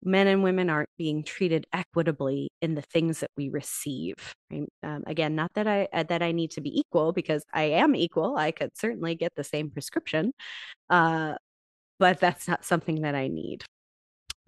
men 0.04 0.28
and 0.28 0.44
women 0.44 0.70
aren't 0.70 0.90
being 0.98 1.24
treated 1.24 1.66
equitably 1.74 2.50
in 2.62 2.76
the 2.76 2.82
things 2.82 3.20
that 3.20 3.32
we 3.38 3.50
receive 3.50 4.16
right? 4.52 4.68
um, 4.84 5.04
again 5.08 5.36
not 5.36 5.52
that 5.54 5.68
i 5.68 5.88
uh, 5.94 6.04
that 6.04 6.22
i 6.22 6.32
need 6.32 6.52
to 6.52 6.62
be 6.62 6.78
equal 6.78 7.12
because 7.14 7.44
i 7.54 7.64
am 7.64 7.96
equal 7.96 8.38
i 8.38 8.52
could 8.52 8.70
certainly 8.78 9.16
get 9.16 9.32
the 9.36 9.44
same 9.44 9.70
prescription 9.70 10.32
uh, 10.90 11.34
but 12.00 12.20
that's 12.20 12.48
not 12.48 12.66
something 12.66 13.02
that 13.02 13.16
i 13.16 13.28
need 13.28 13.64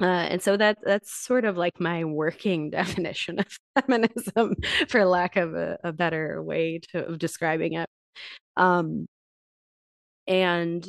uh, 0.02 0.06
and 0.06 0.42
so 0.42 0.58
that 0.58 0.78
that's 0.84 1.14
sort 1.14 1.46
of 1.46 1.56
like 1.56 1.80
my 1.80 2.04
working 2.04 2.70
definition 2.72 3.40
of 3.40 3.48
feminism, 3.80 4.56
for 4.90 5.06
lack 5.06 5.38
of 5.38 5.56
a, 5.56 5.78
a 5.84 5.94
better 5.94 6.44
way 6.44 6.80
to, 6.92 7.06
of 7.06 7.18
describing 7.18 7.74
it. 7.74 7.90
Um, 8.58 9.08
and 10.28 10.86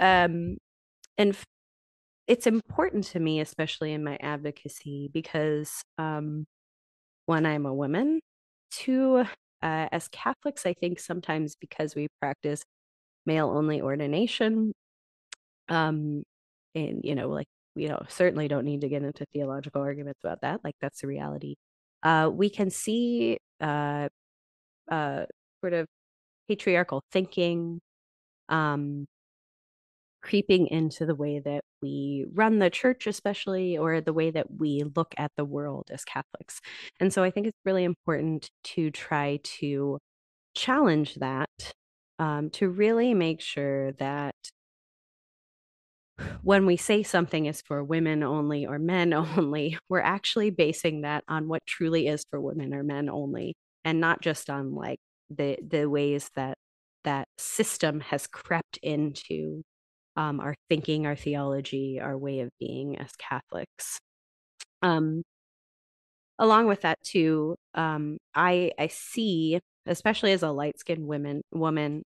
um, 0.00 0.56
and 1.18 1.36
it's 2.30 2.46
important 2.46 3.02
to 3.04 3.18
me, 3.18 3.40
especially 3.40 3.92
in 3.92 4.04
my 4.04 4.16
advocacy, 4.20 5.10
because 5.12 5.82
um, 5.98 6.46
one, 7.26 7.44
I'm 7.44 7.66
a 7.66 7.74
woman. 7.74 8.20
Two, 8.70 9.16
uh, 9.18 9.26
as 9.62 10.06
Catholics, 10.08 10.64
I 10.64 10.74
think 10.74 11.00
sometimes 11.00 11.56
because 11.56 11.96
we 11.96 12.06
practice 12.20 12.62
male 13.26 13.50
only 13.50 13.80
ordination, 13.82 14.72
um, 15.68 16.22
and 16.76 17.00
you 17.04 17.16
know, 17.16 17.28
like 17.30 17.48
you 17.74 17.88
know, 17.88 18.00
certainly 18.08 18.46
don't 18.46 18.64
need 18.64 18.82
to 18.82 18.88
get 18.88 19.02
into 19.02 19.24
theological 19.34 19.82
arguments 19.82 20.20
about 20.22 20.42
that. 20.42 20.60
Like 20.62 20.76
that's 20.80 21.00
the 21.00 21.08
reality. 21.08 21.56
Uh, 22.04 22.30
we 22.32 22.48
can 22.48 22.70
see 22.70 23.38
uh, 23.60 24.08
uh, 24.90 25.24
sort 25.62 25.74
of 25.74 25.88
patriarchal 26.48 27.02
thinking 27.12 27.80
um, 28.48 29.06
creeping 30.22 30.66
into 30.68 31.06
the 31.06 31.14
way 31.14 31.40
that 31.40 31.62
we 31.82 32.26
run 32.32 32.58
the 32.58 32.70
church, 32.70 33.06
especially, 33.06 33.76
or 33.78 34.00
the 34.00 34.12
way 34.12 34.30
that 34.30 34.46
we 34.58 34.82
look 34.96 35.14
at 35.16 35.32
the 35.36 35.44
world 35.44 35.88
as 35.90 36.04
Catholics. 36.04 36.60
And 37.00 37.12
so 37.12 37.22
I 37.22 37.30
think 37.30 37.46
it's 37.46 37.58
really 37.64 37.84
important 37.84 38.50
to 38.64 38.90
try 38.90 39.40
to 39.58 39.98
challenge 40.54 41.16
that, 41.16 41.50
um, 42.18 42.50
to 42.50 42.68
really 42.68 43.14
make 43.14 43.40
sure 43.40 43.92
that 43.92 44.34
when 46.42 46.66
we 46.66 46.76
say 46.76 47.02
something 47.02 47.46
is 47.46 47.62
for 47.62 47.82
women 47.82 48.22
only 48.22 48.66
or 48.66 48.78
men 48.78 49.12
only, 49.38 49.78
we're 49.88 50.00
actually 50.00 50.50
basing 50.50 51.02
that 51.02 51.24
on 51.28 51.48
what 51.48 51.64
truly 51.66 52.06
is 52.06 52.24
for 52.30 52.40
women 52.40 52.74
or 52.74 52.82
men 52.82 53.08
only, 53.08 53.54
and 53.84 54.00
not 54.00 54.20
just 54.20 54.50
on 54.50 54.74
like 54.74 54.98
the 55.30 55.56
the 55.66 55.88
ways 55.88 56.30
that 56.36 56.56
that 57.04 57.26
system 57.38 58.00
has 58.00 58.26
crept 58.26 58.78
into 58.82 59.62
um, 60.20 60.40
our 60.40 60.54
thinking, 60.68 61.06
our 61.06 61.16
theology, 61.16 61.98
our 62.00 62.16
way 62.18 62.40
of 62.40 62.50
being 62.60 62.98
as 62.98 63.10
Catholics. 63.18 63.98
Um, 64.82 65.22
along 66.38 66.66
with 66.66 66.82
that, 66.82 66.98
too, 67.02 67.56
um, 67.74 68.18
I 68.34 68.72
I 68.78 68.88
see, 68.88 69.60
especially 69.86 70.32
as 70.32 70.42
a 70.42 70.50
light 70.50 70.78
skinned 70.78 71.06
woman 71.06 71.42
woman 71.52 72.02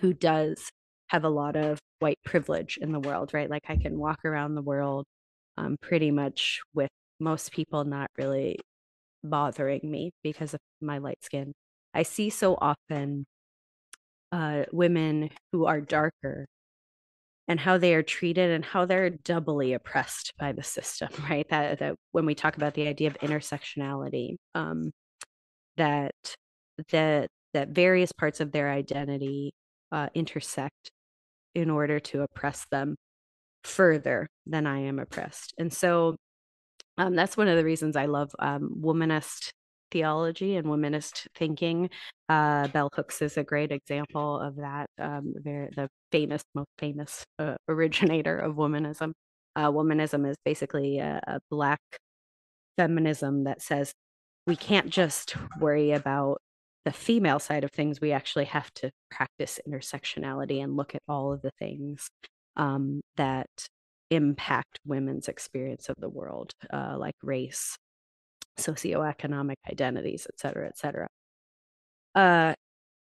who 0.00 0.12
does 0.14 0.70
have 1.08 1.24
a 1.24 1.28
lot 1.30 1.56
of 1.56 1.78
white 2.00 2.18
privilege 2.24 2.78
in 2.80 2.92
the 2.92 3.00
world, 3.00 3.34
right? 3.34 3.50
Like 3.50 3.64
I 3.68 3.76
can 3.76 3.98
walk 3.98 4.24
around 4.24 4.54
the 4.54 4.62
world 4.62 5.06
um, 5.58 5.76
pretty 5.82 6.10
much 6.10 6.60
with 6.74 6.90
most 7.20 7.52
people 7.52 7.84
not 7.84 8.10
really 8.18 8.58
bothering 9.24 9.82
me 9.84 10.12
because 10.24 10.54
of 10.54 10.60
my 10.82 10.98
light 10.98 11.24
skin. 11.24 11.52
I 11.94 12.04
see 12.04 12.30
so 12.30 12.56
often 12.60 13.26
uh, 14.32 14.64
women 14.72 15.30
who 15.52 15.66
are 15.66 15.80
darker 15.80 16.46
and 17.48 17.60
how 17.60 17.78
they 17.78 17.94
are 17.94 18.02
treated 18.02 18.50
and 18.50 18.64
how 18.64 18.84
they're 18.84 19.10
doubly 19.10 19.72
oppressed 19.72 20.32
by 20.38 20.52
the 20.52 20.62
system, 20.62 21.08
right? 21.30 21.48
That, 21.48 21.78
that 21.78 21.96
when 22.12 22.26
we 22.26 22.34
talk 22.34 22.56
about 22.56 22.74
the 22.74 22.88
idea 22.88 23.08
of 23.08 23.18
intersectionality, 23.18 24.36
um, 24.54 24.92
that 25.76 26.14
that 26.90 27.28
that 27.54 27.68
various 27.68 28.12
parts 28.12 28.40
of 28.40 28.52
their 28.52 28.70
identity 28.70 29.52
uh, 29.92 30.08
intersect 30.14 30.90
in 31.54 31.70
order 31.70 31.98
to 31.98 32.22
oppress 32.22 32.66
them 32.70 32.96
further 33.64 34.28
than 34.46 34.66
I 34.66 34.80
am 34.80 34.98
oppressed. 34.98 35.54
And 35.58 35.72
so 35.72 36.16
um, 36.98 37.14
that's 37.14 37.36
one 37.36 37.48
of 37.48 37.56
the 37.56 37.64
reasons 37.64 37.96
I 37.96 38.06
love 38.06 38.30
um, 38.38 38.74
womanist 38.78 39.50
theology 39.90 40.56
and 40.56 40.66
womanist 40.66 41.26
thinking. 41.34 41.90
Uh, 42.28 42.68
Bell 42.68 42.90
Hooks 42.94 43.22
is 43.22 43.36
a 43.36 43.44
great 43.44 43.72
example 43.72 44.40
of 44.40 44.56
that. 44.56 44.88
Um, 44.98 45.34
the 45.44 45.88
famous, 46.12 46.42
most 46.54 46.68
famous 46.78 47.24
uh, 47.38 47.54
originator 47.68 48.38
of 48.38 48.56
womanism. 48.56 49.12
Uh, 49.54 49.70
womanism 49.70 50.28
is 50.28 50.36
basically 50.44 50.98
a, 50.98 51.20
a 51.26 51.40
black 51.50 51.80
feminism 52.76 53.44
that 53.44 53.62
says 53.62 53.92
we 54.46 54.56
can't 54.56 54.90
just 54.90 55.34
worry 55.58 55.92
about 55.92 56.38
the 56.86 56.92
female 56.92 57.40
side 57.40 57.64
of 57.64 57.72
things, 57.72 58.00
we 58.00 58.12
actually 58.12 58.44
have 58.44 58.72
to 58.74 58.92
practice 59.10 59.58
intersectionality 59.68 60.62
and 60.62 60.76
look 60.76 60.94
at 60.94 61.02
all 61.08 61.32
of 61.32 61.42
the 61.42 61.50
things 61.58 62.08
um, 62.56 63.00
that 63.16 63.48
impact 64.10 64.78
women's 64.86 65.26
experience 65.26 65.88
of 65.88 65.96
the 65.98 66.08
world, 66.08 66.52
uh, 66.72 66.94
like 66.96 67.16
race, 67.24 67.76
socioeconomic 68.58 69.56
identities, 69.70 70.26
et 70.32 70.38
cetera, 70.38 70.66
et 70.66 70.78
cetera. 70.78 71.08
Uh, 72.14 72.54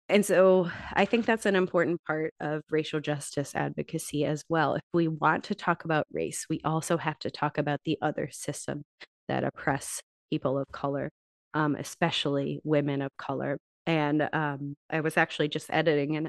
and 0.09 0.25
so 0.25 0.71
I 0.93 1.05
think 1.05 1.27
that's 1.27 1.47
an 1.47 1.57
important 1.57 2.01
part 2.07 2.33
of 2.41 2.63
racial 2.71 3.01
justice 3.01 3.55
advocacy 3.55 4.25
as 4.25 4.43
well. 4.49 4.75
If 4.75 4.83
we 4.93 5.09
want 5.09 5.45
to 5.45 5.55
talk 5.55 5.85
about 5.85 6.07
race, 6.13 6.47
we 6.49 6.61
also 6.65 6.97
have 6.97 7.19
to 7.21 7.31
talk 7.31 7.59
about 7.59 7.81
the 7.85 7.99
other 8.03 8.29
system 8.31 8.83
that 9.29 9.45
oppress 9.45 10.01
people 10.31 10.59
of 10.59 10.67
color, 10.73 11.11
um, 11.55 11.77
especially 11.77 12.61
women 12.65 13.03
of 13.03 13.11
color, 13.19 13.59
And 13.87 14.29
um, 14.33 14.75
I 14.91 15.01
was 15.01 15.17
actually 15.17 15.49
just 15.49 15.69
editing 15.71 16.17
an 16.17 16.29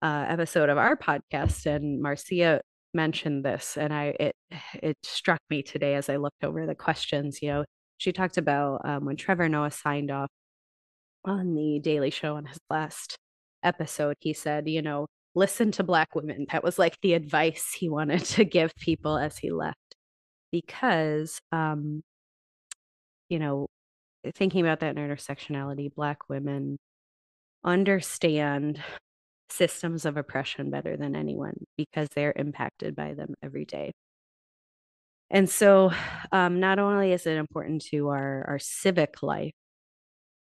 uh, 0.00 0.26
episode 0.28 0.70
of 0.70 0.78
our 0.78 0.96
podcast, 0.96 1.66
and 1.66 2.00
Marcia 2.00 2.60
mentioned 2.94 3.44
this, 3.44 3.76
and 3.76 3.92
I 3.92 4.14
it 4.18 4.34
it 4.82 4.96
struck 5.02 5.40
me 5.50 5.62
today 5.62 5.94
as 5.94 6.08
I 6.08 6.16
looked 6.16 6.42
over 6.44 6.66
the 6.66 6.74
questions. 6.74 7.42
You 7.42 7.48
know, 7.48 7.64
she 7.98 8.12
talked 8.12 8.38
about 8.38 8.80
um, 8.84 9.04
when 9.04 9.16
Trevor 9.16 9.48
Noah 9.48 9.70
signed 9.70 10.10
off 10.10 10.30
on 11.24 11.54
the 11.54 11.80
Daily 11.80 12.10
Show 12.10 12.36
on 12.36 12.46
his 12.46 12.58
last 12.70 13.16
episode. 13.62 14.16
He 14.20 14.32
said, 14.32 14.68
you 14.68 14.82
know, 14.82 15.06
listen 15.34 15.72
to 15.72 15.84
Black 15.84 16.14
women. 16.14 16.46
That 16.52 16.64
was 16.64 16.78
like 16.78 16.98
the 17.02 17.14
advice 17.14 17.72
he 17.78 17.88
wanted 17.90 18.24
to 18.26 18.44
give 18.44 18.72
people 18.76 19.18
as 19.18 19.38
he 19.38 19.50
left, 19.50 19.94
because 20.52 21.40
um, 21.52 22.02
you 23.28 23.38
know, 23.38 23.66
thinking 24.34 24.62
about 24.62 24.80
that 24.80 24.96
intersectionality, 24.96 25.94
Black 25.94 26.28
women 26.28 26.78
understand 27.64 28.80
systems 29.50 30.04
of 30.04 30.16
oppression 30.16 30.70
better 30.70 30.96
than 30.96 31.16
anyone 31.16 31.56
because 31.76 32.08
they're 32.14 32.34
impacted 32.36 32.94
by 32.94 33.14
them 33.14 33.34
every 33.42 33.64
day. 33.64 33.92
And 35.30 35.48
so, 35.48 35.92
um, 36.32 36.60
not 36.60 36.78
only 36.78 37.12
is 37.12 37.26
it 37.26 37.36
important 37.36 37.84
to 37.86 38.08
our, 38.08 38.44
our 38.48 38.58
civic 38.58 39.22
life, 39.22 39.52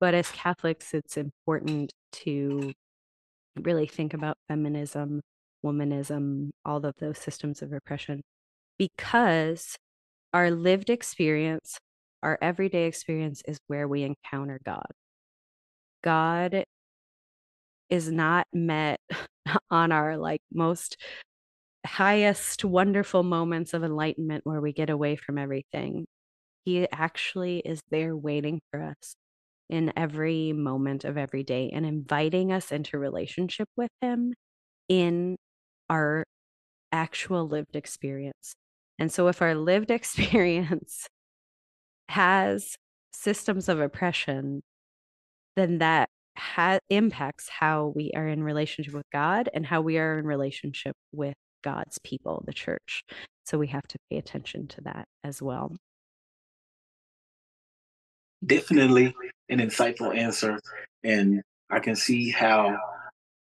but 0.00 0.14
as 0.14 0.30
Catholics, 0.30 0.92
it's 0.92 1.16
important 1.16 1.92
to 2.12 2.72
really 3.60 3.86
think 3.86 4.14
about 4.14 4.36
feminism, 4.48 5.20
womanism, 5.64 6.50
all 6.64 6.84
of 6.84 6.94
those 6.98 7.18
systems 7.18 7.62
of 7.62 7.72
oppression, 7.72 8.22
because 8.78 9.76
our 10.32 10.50
lived 10.50 10.90
experience, 10.90 11.78
our 12.22 12.38
everyday 12.42 12.86
experience 12.86 13.42
is 13.46 13.58
where 13.68 13.86
we 13.86 14.02
encounter 14.02 14.60
God. 14.64 14.86
God 16.02 16.64
is 17.88 18.10
not 18.10 18.46
met 18.52 19.00
on 19.70 19.92
our 19.92 20.16
like 20.16 20.40
most 20.52 20.96
highest 21.84 22.64
wonderful 22.64 23.22
moments 23.22 23.74
of 23.74 23.84
enlightenment 23.84 24.44
where 24.44 24.60
we 24.60 24.72
get 24.72 24.90
away 24.90 25.16
from 25.16 25.38
everything. 25.38 26.06
He 26.64 26.88
actually 26.90 27.58
is 27.58 27.82
there 27.90 28.16
waiting 28.16 28.60
for 28.70 28.82
us 28.82 29.16
in 29.68 29.92
every 29.96 30.52
moment 30.52 31.04
of 31.04 31.16
every 31.16 31.42
day 31.42 31.70
and 31.74 31.86
inviting 31.86 32.52
us 32.52 32.72
into 32.72 32.98
relationship 32.98 33.68
with 33.76 33.90
him 34.00 34.34
in 34.88 35.36
our 35.90 36.24
actual 36.92 37.46
lived 37.48 37.76
experience. 37.76 38.54
And 38.98 39.12
so 39.12 39.28
if 39.28 39.42
our 39.42 39.54
lived 39.54 39.90
experience 39.90 41.06
has 42.08 42.76
systems 43.12 43.68
of 43.68 43.80
oppression, 43.80 44.62
then 45.56 45.78
that 45.78 46.08
ha- 46.36 46.78
impacts 46.90 47.48
how 47.48 47.92
we 47.94 48.10
are 48.14 48.28
in 48.28 48.42
relationship 48.42 48.94
with 48.94 49.06
God 49.12 49.48
and 49.54 49.66
how 49.66 49.80
we 49.80 49.98
are 49.98 50.18
in 50.18 50.26
relationship 50.26 50.94
with 51.12 51.34
God's 51.64 51.98
people, 52.04 52.44
the 52.46 52.52
church. 52.52 53.02
So 53.44 53.58
we 53.58 53.66
have 53.68 53.86
to 53.88 53.98
pay 54.10 54.18
attention 54.18 54.68
to 54.68 54.80
that 54.82 55.08
as 55.24 55.42
well. 55.42 55.74
Definitely 58.44 59.14
an 59.48 59.58
insightful 59.58 60.16
answer. 60.16 60.60
And 61.02 61.42
I 61.70 61.80
can 61.80 61.96
see 61.96 62.30
how 62.30 62.78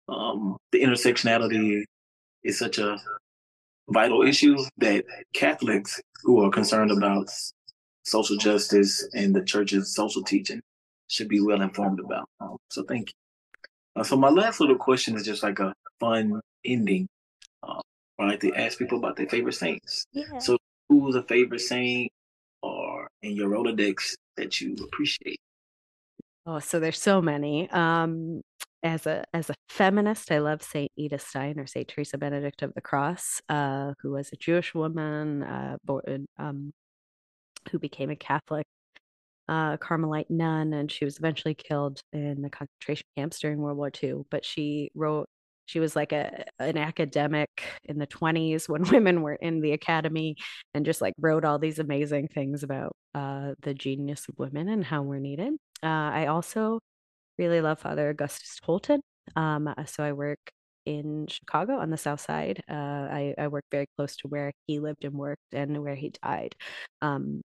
um, 0.09 0.57
the 0.71 0.83
intersectionality 0.83 1.85
is 2.45 2.59
such 2.59 2.79
a 2.79 2.99
vital 3.89 4.23
issue 4.23 4.57
that 4.79 5.05
Catholics 5.35 6.01
who 6.23 6.45
are 6.45 6.51
concerned 6.51 6.91
about 6.91 7.29
social 8.05 8.37
justice 8.37 9.07
and 9.15 9.35
the 9.35 9.45
church's 9.45 9.95
social 9.95 10.23
teaching 10.23 10.61
should 11.09 11.29
be 11.29 11.41
well 11.41 11.63
informed 11.63 12.01
about. 12.01 12.29
Um, 12.41 12.57
so 12.71 12.85
thank 12.85 13.09
you. 13.09 14.01
Uh, 14.01 14.05
so 14.05 14.17
my 14.17 14.31
last 14.31 14.61
little 14.61 14.77
question 14.77 15.17
is 15.17 15.25
just 15.25 15.43
like 15.43 15.59
a 15.59 15.75
fun 16.01 16.41
ending. 16.65 17.07
I 18.23 18.27
like 18.27 18.41
to 18.41 18.55
ask 18.55 18.79
people 18.79 18.99
about 18.99 19.17
their 19.17 19.29
favorite 19.29 19.55
saints. 19.55 20.07
Yeah. 20.13 20.39
So 20.39 20.59
who's 20.89 21.17
a 21.17 21.23
favorite 21.23 21.61
saint 21.61 22.11
or 22.63 23.09
in 23.23 23.37
your 23.37 23.51
Rolodex 23.51 24.15
that 24.37 24.61
you 24.61 24.77
appreciate? 24.83 25.41
Oh, 26.47 26.59
so 26.59 26.81
there's 26.81 27.01
so 27.01 27.23
many. 27.23 27.71
Um, 27.71 28.43
as 28.83 29.07
a 29.07 29.25
as 29.33 29.49
a 29.49 29.55
feminist, 29.69 30.33
I 30.33 30.39
love 30.39 30.63
Saint 30.63 30.91
Edith 30.97 31.27
Stein 31.27 31.59
or 31.59 31.67
Saint 31.67 31.89
Teresa 31.89 32.19
Benedict 32.19 32.63
of 32.63 32.75
the 32.75 32.81
Cross, 32.81 33.41
uh, 33.49 33.93
who 34.03 34.13
was 34.13 34.31
a 34.33 34.37
Jewish 34.37 34.75
woman, 34.75 35.45
uh, 35.45 35.77
born, 35.85 36.27
um, 36.39 36.73
who 37.71 37.79
became 37.79 38.11
a 38.11 38.17
Catholic 38.17 38.67
uh, 39.49 39.77
Carmelite 39.77 40.31
nun, 40.31 40.73
and 40.73 40.91
she 40.91 41.05
was 41.05 41.19
eventually 41.19 41.55
killed 41.55 42.01
in 42.13 42.43
the 42.43 42.51
concentration 42.51 43.07
camps 43.17 43.39
during 43.39 43.59
World 43.59 43.79
War 43.79 43.91
II. 44.03 44.23
But 44.31 44.45
she 44.45 44.91
wrote, 44.95 45.29
she 45.67 45.81
was 45.81 45.97
like 45.97 46.13
a 46.13 46.45
an 46.59 46.77
academic 46.77 47.63
in 47.85 47.99
the 47.99 48.07
20s 48.07 48.69
when 48.69 48.83
women 48.91 49.23
were 49.23 49.35
in 49.35 49.61
the 49.61 49.73
academy, 49.73 50.37
and 50.75 50.85
just 50.85 51.01
like 51.01 51.15
wrote 51.19 51.45
all 51.45 51.59
these 51.59 51.79
amazing 51.79 52.29
things 52.29 52.63
about 52.63 52.97
uh, 53.15 53.55
the 53.63 53.75
genius 53.75 54.27
of 54.29 54.39
women 54.39 54.69
and 54.69 54.85
how 54.85 55.03
we're 55.03 55.19
needed. 55.19 55.55
Uh, 55.83 55.87
I 55.87 56.27
also 56.27 56.81
really 57.39 57.61
love 57.61 57.81
Father 57.81 58.11
Augustus 58.11 58.59
Tolton. 58.65 59.01
Um, 59.37 59.69
uh, 59.69 59.85
so 59.85 60.03
I 60.03 60.13
work 60.13 60.39
in 60.87 61.27
Chicago 61.29 61.79
on 61.79 61.91
the 61.91 61.97
South 61.97 62.21
Side. 62.21 62.63
Uh, 62.69 62.75
I, 62.75 63.35
I 63.39 63.49
work 63.49 63.65
very 63.71 63.87
close 63.97 64.17
to 64.17 64.29
where 64.29 64.53
he 64.67 64.81
lived 64.81 65.05
and 65.05 65.15
worked 65.15 65.43
and 65.53 65.83
where 65.83 65.95
he 65.95 66.13
died. 66.23 66.55
Um, 67.01 67.43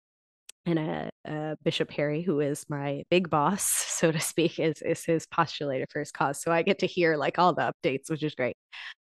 and 0.65 0.79
a, 0.79 1.09
a, 1.25 1.57
Bishop 1.63 1.89
Perry, 1.89 2.21
who 2.21 2.39
is 2.39 2.65
my 2.69 3.03
big 3.09 3.29
boss, 3.29 3.63
so 3.63 4.11
to 4.11 4.19
speak, 4.19 4.59
is 4.59 4.81
is 4.81 5.05
his 5.05 5.25
postulator 5.27 5.85
for 5.91 5.99
his 5.99 6.11
cause. 6.11 6.41
So 6.41 6.51
I 6.51 6.61
get 6.63 6.79
to 6.79 6.87
hear 6.87 7.17
like 7.17 7.39
all 7.39 7.53
the 7.53 7.73
updates, 7.73 8.09
which 8.09 8.23
is 8.23 8.35
great. 8.35 8.57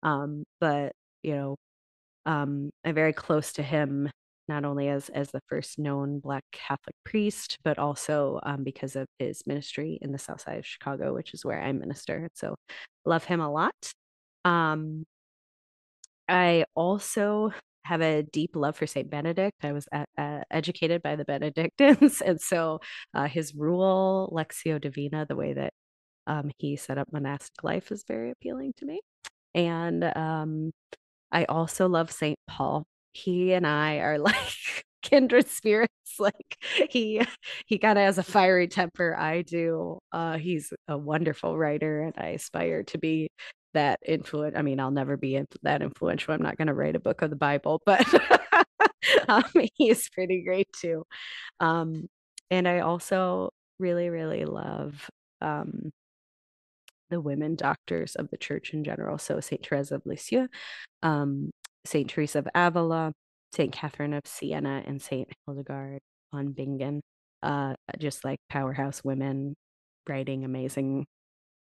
Um, 0.03 0.43
but 0.59 0.93
you 1.23 1.35
know, 1.35 1.55
um, 2.25 2.71
I'm 2.85 2.95
very 2.95 3.13
close 3.13 3.53
to 3.53 3.63
him, 3.63 4.09
not 4.47 4.65
only 4.65 4.89
as 4.89 5.09
as 5.09 5.31
the 5.31 5.41
first 5.47 5.79
known 5.79 6.19
Black 6.19 6.43
Catholic 6.51 6.95
priest, 7.05 7.57
but 7.63 7.79
also 7.79 8.39
um, 8.43 8.63
because 8.63 8.95
of 8.95 9.07
his 9.19 9.43
ministry 9.47 9.99
in 10.01 10.11
the 10.11 10.19
South 10.19 10.41
Side 10.41 10.59
of 10.59 10.65
Chicago, 10.65 11.13
which 11.13 11.33
is 11.33 11.45
where 11.45 11.61
I 11.61 11.71
minister. 11.73 12.29
So 12.35 12.55
love 13.05 13.25
him 13.25 13.41
a 13.41 13.51
lot. 13.51 13.73
Um, 14.45 15.05
I 16.27 16.65
also 16.75 17.53
have 17.85 18.01
a 18.01 18.23
deep 18.23 18.55
love 18.55 18.75
for 18.75 18.87
Saint 18.87 19.09
Benedict. 19.09 19.57
I 19.63 19.71
was 19.73 19.87
uh, 19.91 20.05
uh, 20.17 20.41
educated 20.51 21.01
by 21.01 21.15
the 21.15 21.25
Benedictines, 21.25 22.21
and 22.25 22.39
so 22.41 22.79
uh, 23.13 23.27
his 23.27 23.53
rule, 23.55 24.31
Lectio 24.33 24.79
Divina, 24.79 25.25
the 25.27 25.35
way 25.35 25.53
that 25.53 25.73
um, 26.27 26.51
he 26.57 26.75
set 26.77 26.97
up 26.97 27.11
monastic 27.11 27.63
life, 27.63 27.91
is 27.91 28.03
very 28.07 28.31
appealing 28.31 28.73
to 28.77 28.85
me. 28.85 29.01
And 29.55 30.03
um, 30.15 30.71
I 31.31 31.45
also 31.45 31.87
love 31.89 32.11
Saint 32.11 32.37
Paul. 32.47 32.85
He 33.13 33.53
and 33.53 33.67
I 33.67 33.97
are 33.97 34.19
like 34.19 34.85
kindred 35.01 35.47
spirits. 35.49 35.89
Like 36.19 36.57
he 36.91 37.23
he 37.65 37.79
kind 37.79 37.97
of 37.97 38.03
has 38.05 38.19
a 38.19 38.23
fiery 38.23 38.67
temper. 38.67 39.15
I 39.17 39.41
do. 39.41 39.97
Uh, 40.11 40.37
he's 40.37 40.71
a 40.87 40.95
wonderful 40.95 41.57
writer, 41.57 42.03
and 42.03 42.13
I 42.17 42.29
aspire 42.29 42.83
to 42.83 42.99
be 42.99 43.29
that 43.73 43.99
influence. 44.05 44.55
I 44.57 44.61
mean, 44.61 44.79
I'll 44.79 44.91
never 44.91 45.17
be 45.17 45.41
that 45.63 45.81
influential. 45.81 46.33
I'm 46.33 46.41
not 46.41 46.57
going 46.57 46.67
to 46.67 46.73
write 46.73 46.95
a 46.95 46.99
book 46.99 47.21
of 47.21 47.29
the 47.29 47.35
Bible, 47.35 47.81
but 47.85 48.05
um, 49.27 49.43
he's 49.75 50.09
pretty 50.09 50.43
great 50.43 50.67
too. 50.73 51.05
Um, 51.59 52.07
and 52.49 52.67
I 52.67 52.79
also 52.79 53.51
really, 53.79 54.09
really 54.09 54.45
love 54.45 55.09
um, 55.41 55.91
the 57.09 57.19
women 57.19 57.55
doctors 57.55 58.15
of 58.15 58.29
the 58.29 58.37
church 58.37 58.73
in 58.73 58.83
general. 58.83 59.17
So 59.17 59.39
Saint 59.39 59.63
Teresa 59.63 59.95
of 59.95 60.03
Lisieux, 60.05 60.47
um, 61.01 61.51
Saint 61.85 62.09
Teresa 62.09 62.39
of 62.39 62.47
Avila, 62.55 63.13
Saint 63.53 63.71
Catherine 63.71 64.13
of 64.13 64.23
Siena, 64.25 64.83
and 64.85 65.01
Saint 65.01 65.29
Hildegard 65.45 65.99
von 66.31 66.51
Bingen. 66.51 67.01
Uh, 67.41 67.73
just 67.99 68.23
like 68.23 68.39
powerhouse 68.49 69.03
women 69.03 69.53
writing 70.07 70.45
amazing 70.45 71.05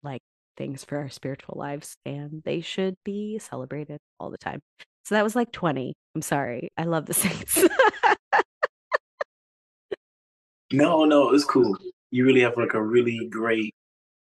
like 0.05 0.21
things 0.57 0.85
for 0.85 0.99
our 0.99 1.09
spiritual 1.09 1.57
lives 1.59 1.97
and 2.05 2.43
they 2.45 2.61
should 2.61 2.97
be 3.05 3.39
celebrated 3.39 3.99
all 4.19 4.31
the 4.31 4.39
time. 4.39 4.61
So 5.05 5.15
that 5.15 5.25
was 5.25 5.37
like 5.37 5.53
20. 5.53 5.95
I'm 6.15 6.23
sorry. 6.23 6.71
I 6.77 6.85
love 6.85 7.07
the 7.07 7.15
Saints. 7.15 7.59
no, 10.73 11.05
no, 11.05 11.33
it's 11.35 11.45
cool. 11.45 11.77
You 12.11 12.25
really 12.25 12.41
have 12.41 12.57
like 12.57 12.75
a 12.75 12.83
really 12.83 13.29
great 13.31 13.75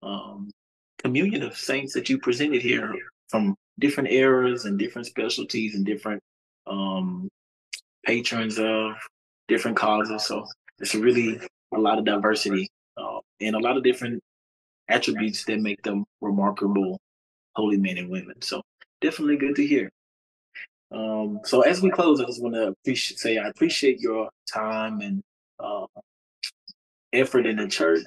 um, 0.03 0.51
communion 0.97 1.43
of 1.43 1.57
saints 1.57 1.93
that 1.93 2.09
you 2.09 2.17
presented 2.17 2.61
here 2.61 2.93
from 3.29 3.55
different 3.79 4.11
eras 4.11 4.65
and 4.65 4.79
different 4.79 5.07
specialties 5.07 5.75
and 5.75 5.85
different 5.85 6.21
um, 6.65 7.29
patrons 8.05 8.57
of 8.57 8.93
different 9.47 9.77
causes. 9.77 10.25
So 10.25 10.45
it's 10.79 10.95
really 10.95 11.39
a 11.73 11.79
lot 11.79 11.99
of 11.99 12.05
diversity 12.05 12.67
uh, 12.97 13.19
and 13.41 13.55
a 13.55 13.59
lot 13.59 13.77
of 13.77 13.83
different 13.83 14.21
attributes 14.89 15.43
that 15.45 15.59
make 15.59 15.81
them 15.83 16.05
remarkable 16.21 16.99
holy 17.55 17.77
men 17.77 17.97
and 17.97 18.09
women. 18.09 18.41
So 18.41 18.61
definitely 19.01 19.37
good 19.37 19.55
to 19.55 19.65
hear. 19.65 19.89
Um, 20.91 21.39
so 21.43 21.61
as 21.61 21.81
we 21.81 21.89
close, 21.89 22.21
I 22.21 22.25
just 22.25 22.41
want 22.41 22.55
to 22.55 22.67
appreciate, 22.67 23.19
say 23.19 23.37
I 23.37 23.49
appreciate 23.49 23.99
your 23.99 24.29
time 24.51 25.01
and 25.01 25.21
uh, 25.59 25.85
effort 27.13 27.45
in 27.45 27.57
the 27.57 27.67
church. 27.67 28.05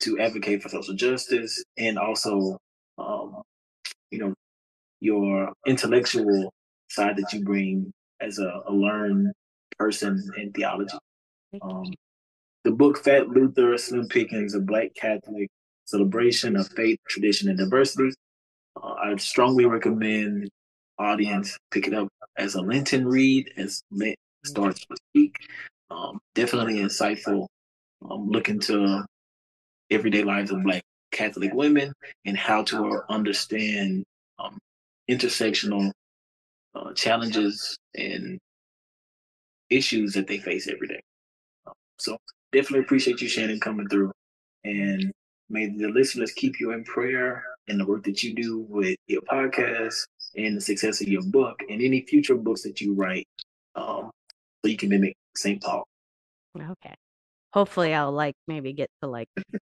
to 0.00 0.18
advocate 0.18 0.62
for 0.62 0.68
social 0.68 0.94
justice 0.94 1.62
and 1.76 1.98
also, 1.98 2.58
um, 2.98 3.42
you 4.10 4.18
know, 4.18 4.34
your 5.00 5.52
intellectual 5.66 6.52
side 6.88 7.16
that 7.16 7.32
you 7.32 7.44
bring 7.44 7.92
as 8.20 8.38
a, 8.38 8.62
a 8.66 8.72
learned 8.72 9.32
person 9.78 10.22
in 10.36 10.52
theology. 10.52 10.96
Um, 11.62 11.92
the 12.64 12.70
book 12.70 13.02
Fat 13.02 13.28
Luther, 13.28 13.76
Slim 13.78 14.08
Pickens, 14.08 14.54
a 14.54 14.60
Black 14.60 14.94
Catholic 14.94 15.48
celebration 15.90 16.56
of 16.56 16.68
faith, 16.68 16.98
tradition, 17.08 17.48
and 17.48 17.58
diversity. 17.58 18.14
Uh, 18.80 18.94
I 18.94 19.16
strongly 19.16 19.66
recommend 19.66 20.48
audience 20.98 21.56
pick 21.70 21.86
it 21.86 21.94
up 21.94 22.08
as 22.36 22.54
a 22.54 22.60
Lenten 22.60 23.06
read 23.06 23.50
as 23.56 23.82
Lent 23.90 24.16
starts 24.44 24.80
to 24.86 24.96
speak. 25.10 25.36
Um, 25.90 26.18
definitely 26.34 26.76
insightful. 26.76 27.46
Um, 28.08 28.28
look 28.28 28.48
into 28.48 29.04
everyday 29.90 30.22
lives 30.22 30.50
of 30.50 30.62
Black 30.62 30.82
Catholic 31.10 31.52
women 31.52 31.92
and 32.24 32.36
how 32.36 32.62
to 32.64 33.02
understand 33.08 34.04
um, 34.38 34.58
intersectional 35.10 35.90
uh, 36.74 36.92
challenges 36.94 37.76
and 37.94 38.38
issues 39.70 40.14
that 40.14 40.28
they 40.28 40.38
face 40.38 40.68
every 40.68 40.88
day. 40.88 41.00
So 41.98 42.16
definitely 42.52 42.80
appreciate 42.80 43.20
you, 43.20 43.28
Shannon, 43.28 43.60
coming 43.60 43.88
through. 43.88 44.12
And 44.64 45.12
may 45.50 45.66
the 45.66 45.88
listeners 45.88 46.32
keep 46.32 46.60
you 46.60 46.72
in 46.72 46.84
prayer 46.84 47.44
and 47.68 47.78
the 47.78 47.84
work 47.84 48.04
that 48.04 48.22
you 48.22 48.34
do 48.34 48.60
with 48.68 48.96
your 49.06 49.22
podcast 49.22 50.06
and 50.36 50.56
the 50.56 50.60
success 50.60 51.00
of 51.00 51.08
your 51.08 51.22
book 51.22 51.60
and 51.68 51.82
any 51.82 52.02
future 52.02 52.36
books 52.36 52.62
that 52.62 52.80
you 52.80 52.94
write 52.94 53.26
um, 53.74 54.10
so 54.62 54.70
you 54.70 54.76
can 54.76 54.88
mimic 54.88 55.14
St. 55.36 55.60
Paul. 55.62 55.86
Okay. 56.56 56.94
Hopefully 57.52 57.94
I'll 57.94 58.12
like 58.12 58.34
maybe 58.46 58.72
get 58.72 58.90
to 59.02 59.08
like 59.08 59.28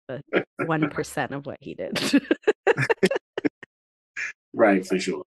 the 0.09 0.22
one 0.66 0.90
percent 0.90 1.33
of 1.33 1.46
what 1.46 1.59
he 1.61 1.74
did. 1.74 2.20
right, 4.52 4.87
for 4.87 4.98
sure. 4.98 5.22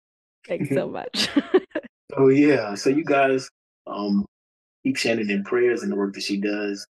Thanks 0.48 0.70
so 0.70 0.88
much. 0.90 1.28
oh 2.16 2.28
yeah. 2.28 2.74
So 2.74 2.90
you 2.90 3.04
guys 3.04 3.48
um 3.86 4.24
keep 4.84 4.96
Shannon 4.96 5.30
in 5.30 5.44
prayers 5.44 5.82
and 5.82 5.92
the 5.92 5.96
work 5.96 6.14
that 6.14 6.22
she 6.22 6.38
does 6.38 6.86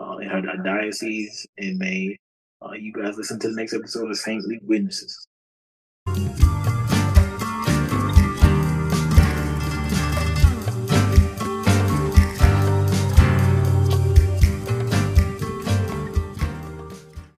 uh, 0.00 0.18
in 0.18 0.28
her 0.28 0.40
diocese 0.62 1.46
and 1.58 1.78
may 1.78 2.16
uh, 2.64 2.72
you 2.72 2.92
guys 2.92 3.16
listen 3.16 3.38
to 3.40 3.48
the 3.48 3.54
next 3.54 3.74
episode 3.74 4.10
of 4.10 4.16
Saintly 4.16 4.60
Witnesses. 4.62 5.26